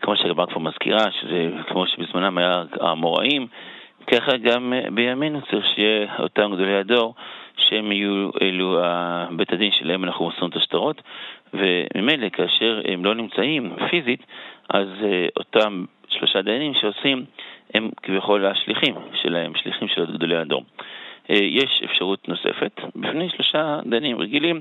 כמו 0.00 0.16
שהגמרא 0.16 0.46
כבר 0.46 0.58
מזכירה, 0.58 1.10
שזה 1.20 1.50
כמו 1.68 1.86
שבזמנם 1.86 2.38
היה 2.38 2.62
המוראים, 2.80 3.46
ככה 4.06 4.36
גם 4.36 4.72
בימינו 4.90 5.40
צריך 5.50 5.66
שיהיה 5.74 6.16
אותם 6.18 6.50
גדולי 6.54 6.76
הדור, 6.76 7.14
שהם 7.56 7.92
יהיו 7.92 8.30
אלו 8.42 8.78
בית 9.30 9.52
הדין 9.52 9.70
שלהם 9.72 10.04
אנחנו 10.04 10.24
מוסרים 10.24 10.50
את 10.50 10.56
השטרות, 10.56 11.02
וממילא 11.54 12.28
כאשר 12.28 12.80
הם 12.84 13.04
לא 13.04 13.14
נמצאים 13.14 13.76
פיזית, 13.90 14.26
אז 14.68 14.88
אה, 15.04 15.26
אותם 15.36 15.84
שלושה 16.08 16.42
דיינים 16.42 16.74
שעושים 16.74 17.24
הם 17.74 17.90
כביכול 18.02 18.46
השליחים 18.46 18.94
שלהם, 19.22 19.52
שליחים 19.54 19.88
של 19.88 20.12
גדולי 20.12 20.36
הדור. 20.36 20.62
אה, 21.30 21.36
יש 21.36 21.82
אפשרות 21.84 22.28
נוספת 22.28 22.80
בפני 22.96 23.30
שלושה 23.30 23.80
דיינים 23.86 24.18
רגילים, 24.20 24.60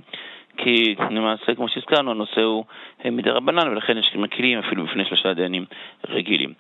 כי 0.58 0.96
למעשה, 1.12 1.56
כמו 1.56 1.70
שהזכרנו, 1.70 2.12
הנושא 2.12 2.42
הוא 2.42 2.66
מדי 3.06 3.30
רבנן, 3.30 3.68
ולכן 3.68 3.98
יש 3.98 4.16
מקלים 4.16 4.60
אפילו 4.60 4.86
בפני 4.86 5.06
שלושה 5.06 5.34
דיינים 5.34 5.66
רגילים. 6.10 6.54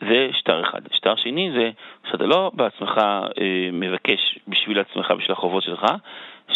זה 0.00 0.28
שטר 0.32 0.62
אחד. 0.62 0.80
שטר 0.92 1.16
שני 1.16 1.50
זה 1.54 1.70
שאתה 2.10 2.26
לא 2.26 2.50
בעצמך 2.54 2.98
אה, 2.98 3.70
מבקש 3.72 4.38
בשביל 4.48 4.80
עצמך, 4.80 5.10
בשביל 5.10 5.32
החובות 5.32 5.62
שלך, 5.62 5.86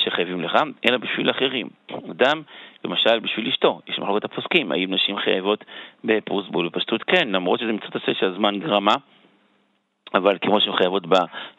שחייבים 0.05 0.41
לך, 0.41 0.59
אלא 0.89 0.97
בשביל 0.97 1.31
אחרים. 1.31 1.69
אדם, 2.11 2.43
למשל, 2.85 3.19
בשביל 3.19 3.49
אשתו, 3.49 3.81
יש 3.89 3.99
מחלוקת 3.99 4.25
הפוסקים, 4.25 4.73
האם 4.73 4.95
נשים 4.95 5.19
חייבות 5.19 5.65
בפרוסבול? 6.05 6.69
בפשטות 6.69 7.03
כן, 7.03 7.29
למרות 7.29 7.61
שזה 7.61 7.73
מצוות 7.73 7.97
עשה 7.97 8.15
שהזמן 8.15 8.59
גרמה. 8.59 8.95
אבל 10.15 10.39
כמו 10.41 10.61
שהן 10.61 10.77
חייבות 10.77 11.07
ב, 11.07 11.15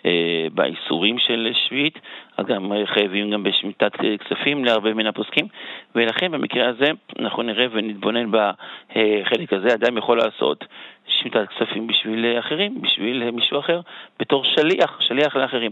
אה, 0.06 0.48
באיסורים 0.54 1.20
של 1.20 1.52
שביעית, 1.54 2.00
אז 2.38 2.46
גם 2.46 2.72
חייבים 2.86 3.32
גם 3.32 3.44
בשמיטת 3.44 3.92
כספים 3.96 4.66
להרבה 4.66 4.94
מן 4.94 5.08
הפוסקים, 5.08 5.46
ולכן 5.96 6.32
במקרה 6.32 6.70
הזה 6.70 6.86
אנחנו 7.20 7.44
נראה 7.44 7.66
ונתבונן 7.72 8.32
בחלק 8.32 9.54
הזה, 9.54 9.74
אדם 9.74 9.98
יכול 9.98 10.18
לעשות 10.18 10.66
שמיטת 11.08 11.48
כספים 11.50 11.88
בשביל 11.88 12.40
אחרים, 12.40 12.82
בשביל 12.82 13.32
מישהו 13.32 13.60
אחר, 13.60 13.82
בתור 14.20 14.44
שליח, 14.44 15.02
שליח 15.02 15.36
לאחרים. 15.36 15.72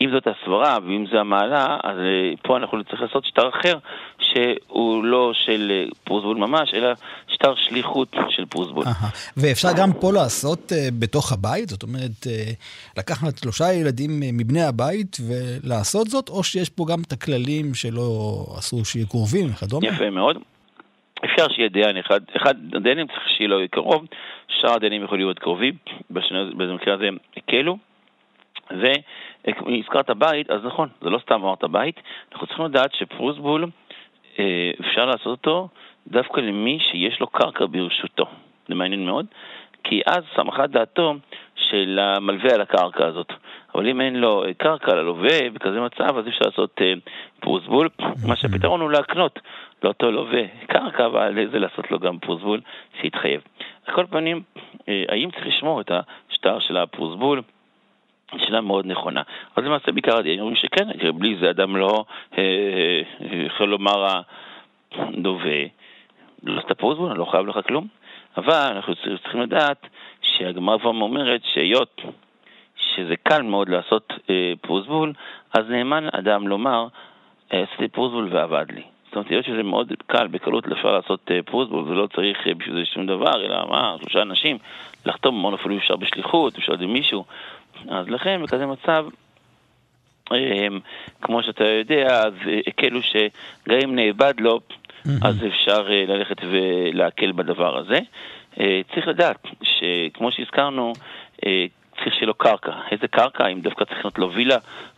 אם 0.00 0.10
זאת 0.10 0.26
הסברה 0.26 0.78
ואם 0.86 1.04
זו 1.10 1.18
המעלה, 1.18 1.78
אז 1.84 1.98
אה, 1.98 2.32
פה 2.42 2.56
אנחנו 2.56 2.78
נצטרך 2.78 3.00
לעשות 3.00 3.24
שטר 3.24 3.48
אחר, 3.48 3.78
שהוא 4.18 5.04
לא 5.04 5.32
של 5.34 5.70
אה, 5.70 5.90
פרוסבול 6.04 6.36
ממש, 6.36 6.74
אלא 6.74 6.88
שטר 7.28 7.54
שליחות 7.56 8.16
של 8.28 8.44
פרוסבול. 8.46 8.84
ואפשר 9.36 9.68
גם 9.78 9.92
פה 10.00 10.12
לעשות 10.12 10.72
uh, 10.72 10.74
בתוך 10.98 11.32
הבית? 11.32 11.68
זאת 11.68 11.82
אומרת, 11.82 12.26
לקחת 12.98 13.38
שלושה 13.38 13.72
ילדים 13.72 14.10
מבני 14.20 14.62
הבית 14.62 15.16
ולעשות 15.28 16.06
זאת, 16.06 16.28
או 16.28 16.44
שיש 16.44 16.70
פה 16.70 16.84
גם 16.88 16.98
את 17.06 17.12
הכללים 17.12 17.74
שלא 17.74 18.44
אסור 18.58 18.84
שיהיו 18.84 19.08
קרובים 19.08 19.46
וכדומה? 19.50 19.86
יפה 19.86 20.10
מאוד. 20.10 20.36
אפשר 21.24 21.48
שיהיה 21.48 21.68
דיין 21.68 21.96
אחד, 21.96 22.20
אחד 22.36 22.54
הדיינים 22.74 23.06
צריך 23.06 23.28
שיהיה 23.36 23.48
לו 23.48 23.58
קרוב, 23.70 24.06
שאר 24.48 24.72
הדיינים 24.72 25.04
יכולים 25.04 25.24
להיות 25.26 25.38
קרובים, 25.38 25.74
במקרה 26.10 26.94
הזה 26.94 27.08
הקלו. 27.36 27.78
והזכרת 29.46 30.10
בית, 30.10 30.50
אז 30.50 30.64
נכון, 30.64 30.88
זה 31.00 31.10
לא 31.10 31.18
סתם 31.18 31.34
אמרת 31.34 31.64
בית, 31.64 32.00
אנחנו 32.32 32.46
צריכים 32.46 32.64
לדעת 32.64 32.94
שפרוסבול, 32.94 33.66
אה, 34.38 34.70
אפשר 34.80 35.06
לעשות 35.06 35.26
אותו 35.26 35.68
דווקא 36.06 36.40
למי 36.40 36.78
שיש 36.80 37.20
לו 37.20 37.26
קרקע 37.26 37.64
ברשותו. 37.70 38.24
זה 38.68 38.74
מעניין 38.74 39.06
מאוד, 39.06 39.26
כי 39.84 40.00
אז 40.06 40.24
סמכה 40.36 40.66
דעתו 40.66 41.14
של 41.54 41.98
המלווה 42.02 42.54
על 42.54 42.60
הקרקע 42.60 43.06
הזאת. 43.06 43.32
אבל 43.74 43.88
אם 43.88 44.00
אין 44.00 44.16
לו 44.16 44.44
קרקע 44.56 44.94
ללווה 44.94 45.50
בכזה 45.52 45.80
מצב, 45.80 46.18
אז 46.18 46.28
אפשר 46.28 46.44
לעשות 46.46 46.80
אה, 46.80 46.92
פרוסבול, 47.40 47.88
מה 48.28 48.36
שהפתרון 48.36 48.80
הוא 48.80 48.90
להקנות 48.90 49.38
לאותו 49.82 50.10
לווה 50.10 50.42
קרקע, 50.66 51.06
אבל 51.06 51.48
זה 51.52 51.58
לעשות 51.58 51.90
לו 51.90 51.98
גם 51.98 52.18
פרוסבול 52.18 52.60
שיתחייב. 53.00 53.40
על 53.86 53.94
כל 53.94 54.06
פנים, 54.10 54.42
אה, 54.88 55.04
האם 55.08 55.30
צריך 55.30 55.46
לשמור 55.46 55.80
את 55.80 55.90
השטר 56.30 56.58
של 56.58 56.76
הפרוסבול? 56.76 57.42
שאלה 58.38 58.60
מאוד 58.60 58.86
נכונה. 58.86 59.22
אז 59.56 59.64
למעשה 59.64 59.92
בעיקר 59.92 60.16
הדיינים 60.16 60.40
אומרים 60.40 60.56
שכן, 60.56 61.12
בלי 61.14 61.36
זה 61.40 61.50
אדם 61.50 61.76
לא 61.76 62.04
אה, 62.38 62.42
אה, 62.42 63.42
יכול 63.46 63.68
לומר 63.68 64.20
הדובה, 64.92 65.64
לא 66.42 66.62
פרוסבול, 66.78 67.10
אני 67.10 67.18
לא 67.18 67.24
חייב 67.24 67.46
לך 67.46 67.58
כלום. 67.66 67.86
אבל 68.36 68.72
אנחנו 68.76 68.94
צריכים 69.22 69.40
לדעת 69.40 69.86
שהגמרא 70.22 70.78
כבר 70.78 70.90
אומרת 70.90 71.40
שהיות 71.54 72.02
שזה 72.76 73.14
קל 73.22 73.42
מאוד 73.42 73.68
לעשות 73.68 74.12
אה, 74.30 74.52
פרוסבול, 74.60 75.12
אז 75.52 75.64
נאמן 75.70 76.08
אדם 76.12 76.48
לומר, 76.48 76.86
עשיתי 77.50 77.88
פרוסבול 77.88 78.28
ועבד 78.32 78.66
לי. 78.70 78.82
זאת 79.06 79.16
אומרת, 79.16 79.30
היות 79.30 79.44
שזה 79.44 79.62
מאוד 79.62 79.92
קל, 80.06 80.26
בקלות 80.26 80.64
אפשר 80.72 80.92
לעשות 80.92 81.30
פרוסבול 81.44 81.84
ולא 81.88 82.06
צריך 82.16 82.38
בשביל 82.56 82.74
זה 82.74 82.84
שום 82.84 83.06
דבר, 83.06 83.44
אלא 83.44 83.66
מה, 83.68 83.96
שלושה 84.00 84.22
אנשים, 84.22 84.58
לחתום, 85.06 85.40
מאוד 85.40 85.54
אפילו 85.54 85.76
אפשר 85.76 85.96
בשליחות, 85.96 86.58
אפשר 86.58 86.72
על 86.72 86.86
מישהו, 86.86 87.24
אז 87.88 88.08
לכן 88.08 88.42
בכזה 88.42 88.66
מצב, 88.66 89.06
אמ, 90.32 90.80
כמו 91.22 91.42
שאתה 91.42 91.64
יודע, 91.64 92.06
אז 92.06 92.32
הקלו 92.66 93.02
שגם 93.02 93.78
אם 93.84 93.96
נאבד 93.96 94.34
לו, 94.38 94.60
אז 95.22 95.36
אפשר 95.46 95.86
אה, 95.90 96.04
ללכת 96.06 96.36
ולהקל 96.50 97.32
בדבר 97.32 97.78
הזה. 97.78 97.98
אה, 98.60 98.80
צריך 98.94 99.08
לדעת 99.08 99.46
שכמו 99.62 100.32
שהזכרנו, 100.32 100.92
אה, 101.46 101.66
צריך 101.96 102.14
שיהיה 102.14 102.26
לו 102.26 102.34
קרקע. 102.34 102.72
איזה 102.90 103.08
קרקע? 103.08 103.46
אם 103.46 103.60
דווקא 103.60 103.84
צריך 103.84 103.98
לקנות 103.98 104.18
לו 104.18 104.32
וילה 104.32 104.56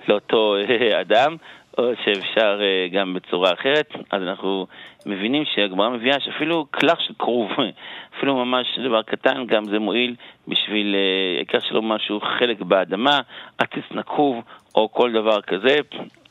לאותו 0.08 0.56
אדם, 1.00 1.36
או 1.78 1.90
שאפשר 2.04 2.60
גם 2.92 3.14
בצורה 3.14 3.52
אחרת, 3.52 3.88
אז 4.10 4.22
אנחנו 4.22 4.66
מבינים 5.06 5.44
שהגמרא 5.54 5.88
מביאה 5.88 6.20
שאפילו 6.20 6.66
כלך 6.70 7.00
של 7.00 7.14
כרוב, 7.18 7.50
אפילו 8.16 8.44
ממש 8.44 8.66
דבר 8.84 9.02
קטן, 9.02 9.46
גם 9.46 9.64
זה 9.64 9.78
מועיל 9.78 10.14
בשביל, 10.48 10.94
אה, 10.94 11.36
העיקר 11.36 11.58
שלא 11.68 11.82
משהו 11.82 12.20
חלק 12.38 12.60
באדמה, 12.60 13.20
עציץ 13.58 13.84
נקוב 13.90 14.36
או 14.74 14.92
כל 14.92 15.12
דבר 15.12 15.40
כזה, 15.40 15.76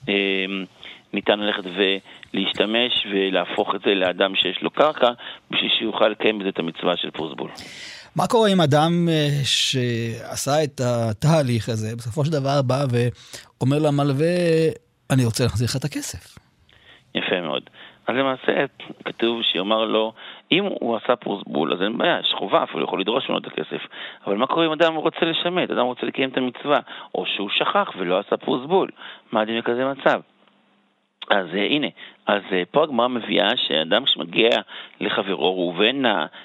אה, 0.09 0.45
ניתן 1.13 1.39
ללכת 1.39 1.63
ולהשתמש 1.63 3.07
ולהפוך 3.11 3.75
את 3.75 3.81
זה 3.85 3.95
לאדם 3.95 4.35
שיש 4.35 4.61
לו 4.61 4.69
קרקע, 4.69 5.09
בשביל 5.51 5.69
שיוכל 5.79 6.07
לקיים 6.07 6.39
בזה 6.39 6.49
את 6.49 6.59
המצווה 6.59 6.97
של 6.97 7.11
פרוסבול. 7.11 7.51
מה 8.15 8.27
קורה 8.27 8.49
עם 8.49 8.61
אדם 8.61 9.09
אה, 9.09 9.29
שעשה 9.43 10.63
את 10.63 10.81
התהליך 10.83 11.69
הזה, 11.69 11.95
בסופו 11.97 12.25
של 12.25 12.31
דבר 12.31 12.61
בא 12.61 12.85
ואומר 12.91 13.79
למלווה, 13.79 14.25
אני 15.11 15.25
רוצה 15.25 15.43
להחזיר 15.43 15.67
לך 15.69 15.75
את 15.75 15.85
הכסף? 15.85 16.37
יפה 17.15 17.41
מאוד. 17.41 17.69
אז 18.07 18.15
למעשה 18.15 18.65
כתוב 19.05 19.41
שיאמר 19.43 19.85
לו, 19.85 20.13
אם 20.51 20.63
הוא 20.63 20.95
עשה 20.95 21.15
פרוסבול, 21.15 21.73
אז 21.73 21.81
אין 21.81 21.97
בעיה, 21.97 22.19
יש 22.19 22.33
חובה, 22.37 22.63
אפילו 22.63 22.83
יכול 22.83 23.01
לדרוש 23.01 23.29
ממנו 23.29 23.41
את 23.41 23.47
הכסף. 23.47 23.81
אבל 24.25 24.35
מה 24.35 24.47
קורה 24.47 24.65
אם 24.65 24.71
אדם 24.71 24.95
רוצה 24.95 25.25
לשמט, 25.25 25.71
אדם 25.71 25.85
רוצה 25.85 26.05
לקיים 26.05 26.29
את 26.29 26.37
המצווה, 26.37 26.79
או 27.15 27.25
שהוא 27.25 27.49
שכח 27.49 27.89
ולא 27.97 28.19
עשה 28.19 28.37
פרוסבול? 28.37 28.89
מה 29.31 29.41
הדין 29.41 29.59
בכזה 29.59 29.85
מצב? 29.85 30.21
אז 31.29 31.45
uh, 31.53 31.57
הנה, 31.57 31.87
אז 32.27 32.41
uh, 32.49 32.53
פה 32.71 32.83
הגמרא 32.83 33.07
מביאה 33.07 33.49
שאדם 33.57 34.03
שמגיע 34.05 34.49
לחברו, 34.99 35.55
ראובן 35.55 36.03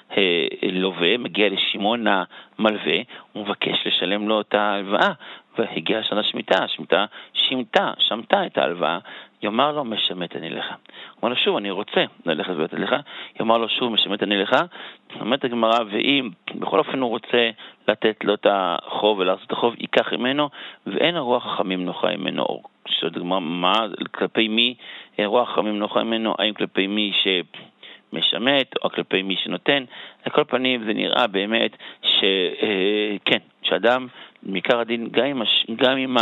הלווה, 0.09 1.17
מגיע 1.17 1.49
לשמעון 1.49 2.05
המלווה, 2.07 2.97
הוא 3.33 3.45
מבקש 3.45 3.87
לשלם 3.87 4.27
לו 4.27 4.41
את 4.41 4.53
ההלוואה, 4.53 5.11
והגיעה 5.57 6.03
שנה 6.03 6.23
שמיטה, 6.23 6.63
השמיטה 6.63 7.05
שימתה, 7.33 7.91
שמטה 7.99 8.45
את 8.45 8.57
ההלוואה, 8.57 8.99
יאמר 9.43 9.71
לו, 9.71 9.83
משמט 9.83 10.35
אני 10.35 10.49
לך. 10.49 10.65
אומר 11.21 11.33
לו, 11.33 11.35
שוב, 11.35 11.57
אני 11.57 11.71
רוצה 11.71 12.03
ללכת 12.25 12.53
ולתת 12.55 12.79
לך, 12.79 12.95
יאמר 13.39 13.57
לו, 13.57 13.69
שוב, 13.69 13.93
משמט 13.93 14.23
אני 14.23 14.37
לך. 14.37 14.55
אומרת 15.19 15.45
הגמרא, 15.45 15.79
ואם 15.91 16.29
בכל 16.55 16.79
אופן 16.79 16.99
הוא 16.99 17.09
רוצה 17.09 17.49
לתת 17.87 18.23
לו 18.23 18.33
את 18.33 18.47
החוב 18.49 19.19
ולעשות 19.19 19.47
את 19.47 19.51
החוב, 19.51 19.73
ייקח 19.79 20.13
ממנו, 20.13 20.49
ואין 20.87 21.15
הרוח 21.15 21.45
חכמים 21.45 21.85
נוחה 21.85 22.07
ממנו. 22.17 22.45
שואלת 22.87 23.15
הגמרא, 23.15 23.39
מה, 23.39 23.73
כלפי 24.11 24.47
מי 24.47 24.75
רוח 25.25 25.49
חכמים 25.49 25.79
נוחה 25.79 26.03
ממנו? 26.03 26.35
האם 26.39 26.53
כלפי 26.53 26.87
מי 26.87 27.11
ש... 27.23 27.27
משמט, 28.13 28.75
או 28.83 28.89
כלפי 28.89 29.21
מי 29.21 29.35
שנותן. 29.35 29.83
על 30.23 30.31
כל 30.31 30.43
פנים 30.43 30.83
זה 30.85 30.93
נראה 30.93 31.27
באמת 31.27 31.77
שכן, 32.01 33.37
אה, 33.37 33.37
שאדם, 33.63 34.07
מעיקר 34.45 34.79
הדין, 34.79 35.09
גם 35.11 35.25
עם, 35.25 35.41
הש... 35.41 35.65
גם 35.75 35.97
עם 35.97 36.17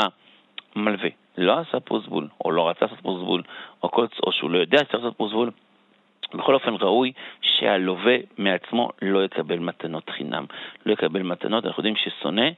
המלווה, 0.75 1.09
לא 1.37 1.59
עשה 1.59 1.79
פרוסבול, 1.79 2.27
או 2.45 2.51
לא 2.51 2.69
רצה 2.69 2.85
לעשות 2.85 2.99
פרוסבול, 2.99 3.43
או, 3.83 3.91
כל... 3.91 4.05
או 4.27 4.31
שהוא 4.31 4.51
לא 4.51 4.57
יודע 4.57 4.77
שצריך 4.77 5.03
לעשות 5.03 5.17
פרוסבול, 5.17 5.51
בכל 6.33 6.53
אופן 6.53 6.73
ראוי 6.81 7.11
שהלווה 7.41 8.15
מעצמו 8.37 8.89
לא 9.01 9.23
יקבל 9.25 9.59
מתנות 9.59 10.09
חינם. 10.09 10.45
לא 10.85 10.93
יקבל 10.93 11.21
מתנות, 11.21 11.65
אנחנו 11.65 11.81
יודעים 11.81 11.95
ששונא 11.95 12.49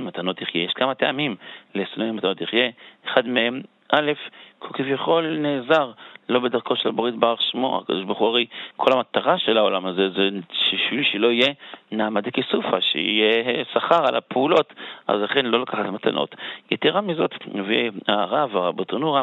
מתנות 0.00 0.42
יחיה. 0.42 0.64
יש 0.64 0.72
כמה 0.72 0.94
טעמים 0.94 1.36
לשונא 1.74 2.12
מתנות 2.12 2.40
יחיה. 2.40 2.70
אחד 3.06 3.26
מהם, 3.26 3.60
א', 3.92 4.12
כביכול 4.60 5.36
נעזר 5.38 5.92
לא 6.28 6.40
בדרכו 6.40 6.76
של 6.76 6.88
הבורית 6.88 7.14
ברוך 7.14 7.42
שמו, 7.42 7.78
הקדוש 7.78 8.04
ברוך 8.04 8.18
הוא 8.18 8.28
הרי 8.28 8.46
כל 8.76 8.92
המטרה 8.92 9.38
של 9.38 9.58
העולם 9.58 9.86
הזה 9.86 10.10
זה 10.10 10.28
בשביל 10.72 11.04
שלא 11.12 11.26
יהיה 11.26 11.52
נעמה 11.92 12.20
דכסופה, 12.20 12.80
שיהיה 12.80 13.64
שכר 13.72 14.06
על 14.08 14.16
הפעולות, 14.16 14.72
אז 15.06 15.20
לכן 15.20 15.46
לא 15.46 15.60
לקחת 15.60 15.86
מתנות. 15.86 16.34
יתרה 16.70 17.00
מזאת, 17.00 17.34
מביא 17.54 17.90
הרב, 18.08 18.56
הרב 18.56 18.84
תונורה, 18.84 19.22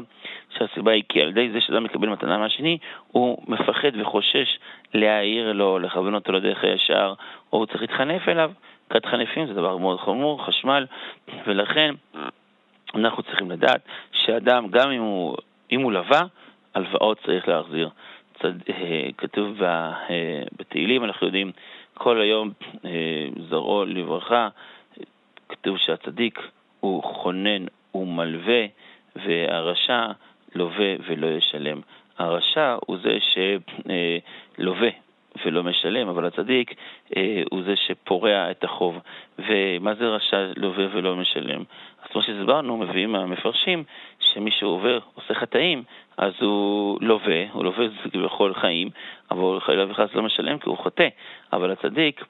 שהסיבה 0.57 0.91
היא 0.91 1.03
כי 1.09 1.21
על 1.21 1.29
ידי 1.29 1.49
זה 1.51 1.61
שאדם 1.61 1.83
מקבל 1.83 2.09
מתנה 2.09 2.37
מהשני, 2.37 2.77
הוא 3.07 3.37
מפחד 3.47 3.91
וחושש 4.01 4.59
להעיר 4.93 5.51
לו, 5.51 5.79
לכוון 5.79 6.15
אותו 6.15 6.31
לדרך 6.31 6.63
הישר, 6.63 7.13
או 7.53 7.57
הוא 7.57 7.65
צריך 7.65 7.81
להתחנף 7.81 8.29
אליו. 8.29 8.51
כת 8.89 9.05
חנפים 9.05 9.47
זה 9.47 9.53
דבר 9.53 9.77
מאוד 9.77 9.99
חמור, 9.99 10.45
חשמל, 10.45 10.85
ולכן 11.47 11.95
אנחנו 12.95 13.23
צריכים 13.23 13.51
לדעת 13.51 13.81
שאדם, 14.11 14.67
גם 14.67 14.91
אם 14.91 15.01
הוא, 15.01 15.37
אם 15.71 15.81
הוא 15.81 15.91
לווה, 15.91 16.21
הלוואות 16.75 17.19
צריך 17.25 17.47
להחזיר. 17.47 17.89
צד, 18.41 18.53
כתוב 19.17 19.57
בתהילים, 20.59 21.03
אנחנו 21.03 21.27
יודעים, 21.27 21.51
כל 21.93 22.21
היום 22.21 22.51
זרעו 23.49 23.85
לברכה, 23.85 24.47
כתוב 25.49 25.77
שהצדיק 25.77 26.39
הוא 26.79 27.03
חונן 27.03 27.65
ומלווה, 27.95 28.65
והרשע 29.15 30.07
לווה 30.55 30.95
ולא 31.07 31.27
ישלם. 31.27 31.81
הרשע 32.17 32.75
הוא 32.85 32.97
זה 33.03 33.17
שלווה 34.57 34.89
ולא 35.45 35.63
משלם, 35.63 36.07
אבל 36.07 36.25
הצדיק 36.25 36.73
אה, 37.17 37.43
הוא 37.51 37.61
זה 37.63 37.75
שפורע 37.75 38.51
את 38.51 38.63
החוב. 38.63 38.99
ומה 39.39 39.93
זה 39.93 40.07
רשע 40.07 40.37
לווה 40.57 40.85
ולא 40.93 41.15
משלם? 41.15 41.63
אז 42.03 42.11
כמו 42.11 42.21
שהסברנו, 42.21 42.77
מביאים 42.77 43.15
המפרשים, 43.15 43.83
שמי 44.19 44.51
שעובר, 44.51 44.99
עושה 45.15 45.33
חטאים, 45.33 45.83
אז 46.17 46.33
הוא 46.39 46.97
לווה, 47.01 47.51
הוא 47.51 47.63
לווה 47.63 47.85
בכל 48.23 48.53
חיים, 48.53 48.89
אבל 49.31 49.59
חלילה 49.59 49.91
וחס 49.91 50.13
לא 50.13 50.23
משלם 50.23 50.57
כי 50.57 50.69
הוא 50.69 50.77
חוטא. 50.77 51.07
אבל 51.53 51.71
הצדיק, 51.71 52.25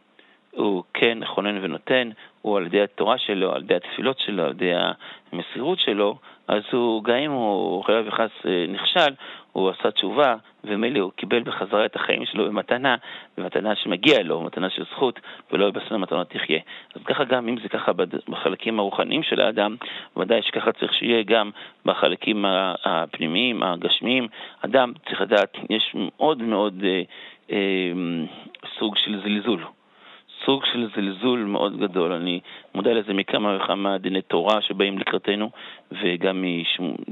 הוא 0.52 0.84
כן 0.94 1.18
חונן 1.26 1.64
ונותן, 1.64 2.10
הוא 2.42 2.58
על 2.58 2.66
ידי 2.66 2.82
התורה 2.82 3.18
שלו, 3.18 3.54
על 3.54 3.62
ידי 3.62 3.76
התפילות 3.76 4.20
שלו, 4.20 4.44
על 4.44 4.52
ידי 4.52 4.72
המסירות 5.32 5.80
שלו, 5.80 6.18
אז 6.48 6.62
הוא, 6.72 7.04
גם 7.04 7.16
אם 7.16 7.32
הוא 7.32 7.84
חלילה 7.84 8.08
וחס 8.08 8.30
אה, 8.46 8.66
נכשל, 8.70 9.14
הוא 9.52 9.70
עשה 9.70 9.92
תשובה, 9.92 10.36
ומילא 10.64 11.00
הוא 11.00 11.12
קיבל 11.12 11.44
בחזרה 11.44 11.86
את 11.86 11.96
החיים 11.96 12.26
שלו 12.26 12.46
במתנה, 12.46 12.96
במתנה 13.38 13.76
שמגיע 13.76 14.24
לו, 14.24 14.40
במתנה 14.40 14.70
של 14.70 14.84
זכות, 14.92 15.20
ולא 15.52 15.72
בסדר 15.72 15.98
מתנות 15.98 16.30
תחיה. 16.30 16.60
אז 16.96 17.04
ככה 17.04 17.24
גם, 17.24 17.48
אם 17.48 17.58
זה 17.64 17.70
ככה 17.70 17.92
בחלקים 18.30 18.80
הרוחניים 18.80 19.24
של 19.24 19.42
האדם, 19.42 19.76
ודאי 20.18 20.42
שככה 20.42 20.72
צריך 20.72 20.94
שיהיה 20.94 21.24
גם 21.24 21.50
בחלקים 21.86 22.46
הפנימיים, 22.86 23.64
הגשמיים. 23.64 24.28
אדם 24.66 24.94
צריך 25.08 25.22
לדעת, 25.22 25.58
יש 25.70 25.96
מאוד 25.96 26.42
מאוד 26.42 26.84
אה, 26.84 27.02
אה, 27.52 27.92
סוג 28.80 28.98
של 28.98 29.22
זלזול. 29.24 29.64
סוג 30.46 30.66
של 30.66 30.88
זלזול 30.96 31.40
מאוד 31.40 31.78
גדול. 31.78 32.12
אני 32.12 32.40
מודע 32.76 32.94
לזה 32.94 33.14
מכמה 33.14 33.58
וכמה 33.58 33.98
דיני 33.98 34.22
תורה 34.22 34.62
שבאים 34.62 35.00
לקראתנו, 35.00 35.50
וגם 35.92 36.46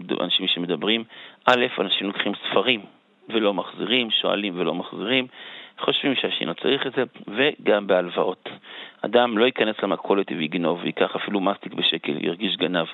מאנשים 0.09 0.47
שמדברים. 0.47 1.03
א', 1.45 1.65
אנשים 1.79 2.07
לוקחים 2.07 2.33
ספרים 2.35 2.81
ולא 3.29 3.53
מחזירים, 3.53 4.11
שואלים 4.11 4.53
ולא 4.57 4.73
מחזירים, 4.73 5.27
חושבים 5.79 6.15
שהשני 6.15 6.47
לא 6.47 6.53
צריך 6.53 6.87
את 6.87 6.93
זה, 6.93 7.03
וגם 7.27 7.87
בהלוואות. 7.87 8.49
אדם 9.01 9.37
לא 9.37 9.45
ייכנס 9.45 9.75
למכולת 9.83 10.31
ויגנוב, 10.31 10.79
ויקח 10.83 11.15
אפילו 11.15 11.39
מסטיק 11.39 11.73
בשקל, 11.73 12.25
ירגיש 12.25 12.57
גנב. 12.57 12.87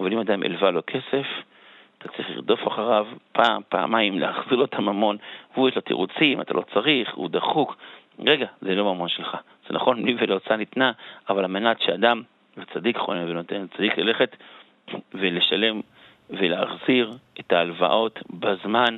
אבל 0.00 0.12
אם 0.12 0.18
אדם 0.18 0.42
הלווה 0.42 0.70
לו 0.70 0.80
כסף, 0.86 1.26
אתה 1.98 2.08
צריך 2.08 2.30
לרדוף 2.30 2.68
אחריו 2.68 3.06
פעם, 3.32 3.62
פעמיים, 3.68 4.18
להחזיר 4.18 4.58
לו 4.58 4.64
את 4.64 4.74
הממון, 4.74 5.16
והוא 5.54 5.68
יש 5.68 5.76
לו 5.76 5.80
תירוצים, 5.80 6.40
אתה 6.40 6.54
לא 6.54 6.62
צריך, 6.74 7.14
הוא 7.14 7.28
דחוק. 7.28 7.76
רגע, 8.26 8.46
זה 8.60 8.74
לא 8.74 8.94
ממון 8.94 9.08
שלך. 9.08 9.36
זה 9.68 9.74
נכון, 9.74 10.04
לי 10.04 10.16
ולהוצאה 10.18 10.56
ניתנה, 10.56 10.92
אבל 11.28 11.38
על 11.38 11.50
מנת 11.50 11.80
שאדם, 11.80 12.22
וצדיק 12.56 12.96
חונן 12.96 13.30
ונותן, 13.30 13.66
צדיק 13.76 13.98
ללכת 13.98 14.36
ולשלם 15.14 15.80
ולהחזיר 16.30 17.12
את 17.40 17.52
ההלוואות 17.52 18.18
בזמן. 18.30 18.96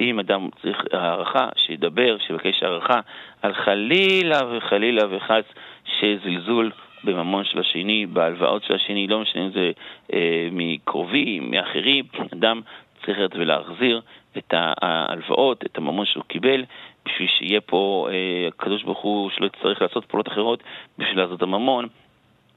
אם 0.00 0.18
אדם 0.18 0.48
צריך 0.62 0.84
הערכה, 0.92 1.48
שידבר, 1.56 2.16
שיבקש 2.26 2.62
הערכה 2.62 3.00
על 3.42 3.54
חלילה 3.54 4.40
וחלילה 4.50 5.02
וחס 5.10 5.44
שזלזול 5.84 6.70
בממון 7.04 7.44
של 7.44 7.58
השני, 7.60 8.06
בהלוואות 8.06 8.64
של 8.64 8.74
השני, 8.74 9.06
לא 9.06 9.20
משנה 9.20 9.42
אם 9.42 9.50
זה 9.50 9.70
אה, 10.12 10.48
מקרובים, 10.52 11.50
מאחרים, 11.50 12.04
אדם 12.32 12.60
צריך 13.04 13.18
ללכת 13.18 13.36
ולהחזיר 13.36 14.00
את 14.38 14.54
ההלוואות, 14.56 15.64
את 15.66 15.78
הממון 15.78 16.06
שהוא 16.06 16.24
קיבל, 16.24 16.64
בשביל 17.06 17.28
שיהיה 17.38 17.60
פה 17.60 18.08
אה, 18.10 18.48
הקדוש 18.48 18.82
ברוך 18.82 18.98
הוא 18.98 19.30
שלא 19.30 19.46
יצטרך 19.46 19.82
לעשות 19.82 20.04
פעולות 20.04 20.28
אחרות 20.28 20.62
בשביל 20.98 21.18
לעשות 21.18 21.42
הממון. 21.42 21.88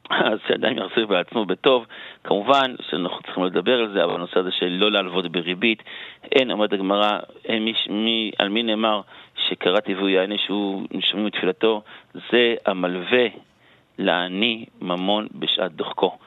אז 0.09 0.39
שאדם 0.47 0.77
יחזיר 0.77 1.05
בעצמו 1.05 1.45
בטוב. 1.45 1.85
כמובן 2.23 2.75
שאנחנו 2.89 3.21
צריכים 3.23 3.43
לדבר 3.43 3.79
על 3.79 3.93
זה, 3.93 4.03
אבל 4.03 4.15
הנושא 4.15 4.39
הזה 4.39 4.51
של 4.51 4.67
לא 4.67 4.91
להלוות 4.91 5.31
בריבית, 5.31 5.83
אין, 6.31 6.51
אומרת 6.51 6.73
הגמרא, 6.73 7.19
מי, 7.49 7.73
מי, 7.89 8.31
על 8.37 8.49
מי 8.49 8.63
נאמר 8.63 9.01
שקראתי 9.47 9.93
והוא 9.93 10.09
יענה 10.09 10.35
שהוא 10.37 10.83
שומעים 10.99 11.27
את 11.27 11.33
תפילתו, 11.33 11.81
זה 12.13 12.55
המלווה 12.65 13.27
לעני 13.97 14.65
ממון 14.81 15.27
בשעת 15.35 15.71
דוחקו. 15.71 16.17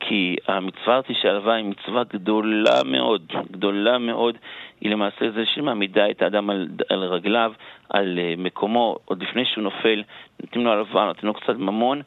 כי 0.00 0.36
המצווה 0.48 1.00
של 1.12 1.28
הלוואה 1.28 1.54
היא 1.54 1.64
מצווה 1.64 2.02
גדולה 2.04 2.80
מאוד, 2.84 3.32
גדולה 3.50 3.98
מאוד. 3.98 4.38
היא 4.80 4.90
למעשה 4.90 5.30
זה 5.30 5.46
שמעמידה 5.54 6.10
את 6.10 6.22
האדם 6.22 6.50
על, 6.50 6.68
על 6.88 7.04
רגליו, 7.04 7.52
על 7.88 8.18
uh, 8.18 8.40
מקומו, 8.40 8.96
עוד 9.04 9.22
לפני 9.22 9.44
שהוא 9.44 9.64
נופל, 9.64 10.02
נותנים 10.42 10.64
לו 10.64 10.72
הלוואה, 10.72 11.06
נותנים 11.06 11.32
לו 11.32 11.34
קצת 11.40 11.56
ממון, 11.56 12.02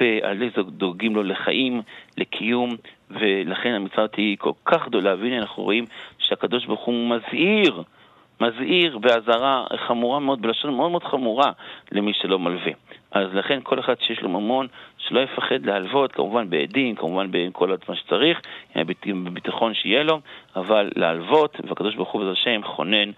ועל 0.00 0.38
זה 0.56 0.62
דואגים 0.62 1.14
לו 1.14 1.22
לחיים, 1.22 1.82
לקיום, 2.16 2.76
ולכן 3.10 3.72
המצווה 3.72 4.04
הזאת 4.04 4.14
היא 4.14 4.36
כל 4.38 4.52
כך 4.64 4.86
גדולה, 4.86 5.14
והנה 5.14 5.38
אנחנו 5.38 5.62
רואים 5.62 5.84
שהקדוש 6.18 6.66
ברוך 6.66 6.84
הוא 6.84 7.10
מזהיר, 7.10 7.82
מזהיר 8.40 8.98
באזהרה 8.98 9.66
חמורה 9.76 10.20
מאוד, 10.20 10.42
בלשון 10.42 10.74
מאוד 10.74 10.90
מאוד 10.90 11.04
חמורה, 11.04 11.52
למי 11.92 12.12
שלא 12.14 12.38
מלווה. 12.38 12.72
אז 13.16 13.34
לכן 13.34 13.58
כל 13.62 13.80
אחד 13.80 13.94
שיש 14.00 14.20
לו 14.22 14.28
ממון, 14.28 14.66
שלא 14.98 15.20
יפחד 15.20 15.66
להלוות, 15.66 16.12
כמובן 16.12 16.50
בעדים, 16.50 16.94
כמובן 16.94 17.26
בכל 17.30 17.76
מה 17.88 17.96
שצריך, 17.96 18.40
בביטחון 19.06 19.74
שיהיה 19.74 20.02
לו, 20.02 20.20
אבל 20.56 20.90
להלוות, 20.96 21.56
והקדוש 21.68 21.94
ברוך 21.94 22.12
הוא 22.12 22.20
בעזרת 22.20 22.36
השם 22.36 22.60
חונן 22.76 23.10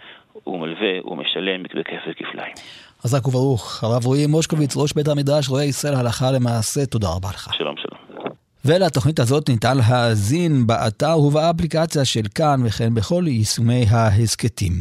ומלווה 0.47 0.93
ומשלם 1.05 1.63
בכסף 1.63 2.13
כפליים. 2.17 2.55
חזק 3.03 3.29
וברוך. 3.29 3.85
הרב 3.85 4.07
רועי 4.07 4.27
מושקוביץ, 4.27 4.77
ראש 4.77 4.93
בית 4.93 5.09
המדרש, 5.09 5.49
רואה 5.49 5.65
ישראל 5.65 5.95
הלכה 5.95 6.31
למעשה, 6.31 6.87
תודה 6.87 7.09
רבה 7.17 7.29
לך. 7.29 7.55
שלום, 7.55 7.75
שלום. 7.77 7.99
ולתוכנית 8.65 9.19
הזאת 9.19 9.49
ניתן 9.49 9.77
להאזין 9.77 10.67
באתר 10.67 11.19
ובאפליקציה 11.19 12.05
של 12.05 12.29
כאן 12.35 12.61
וכן 12.67 12.95
בכל 12.95 13.25
יישומי 13.27 13.85
ההסכתים. 13.91 14.73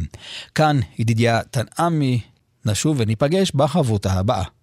כאן 0.54 0.76
ידידיה 0.98 1.40
תנעמי, 1.42 2.20
נשוב 2.66 3.00
וניפגש 3.00 3.52
בחברותה 3.54 4.12
הבאה. 4.12 4.57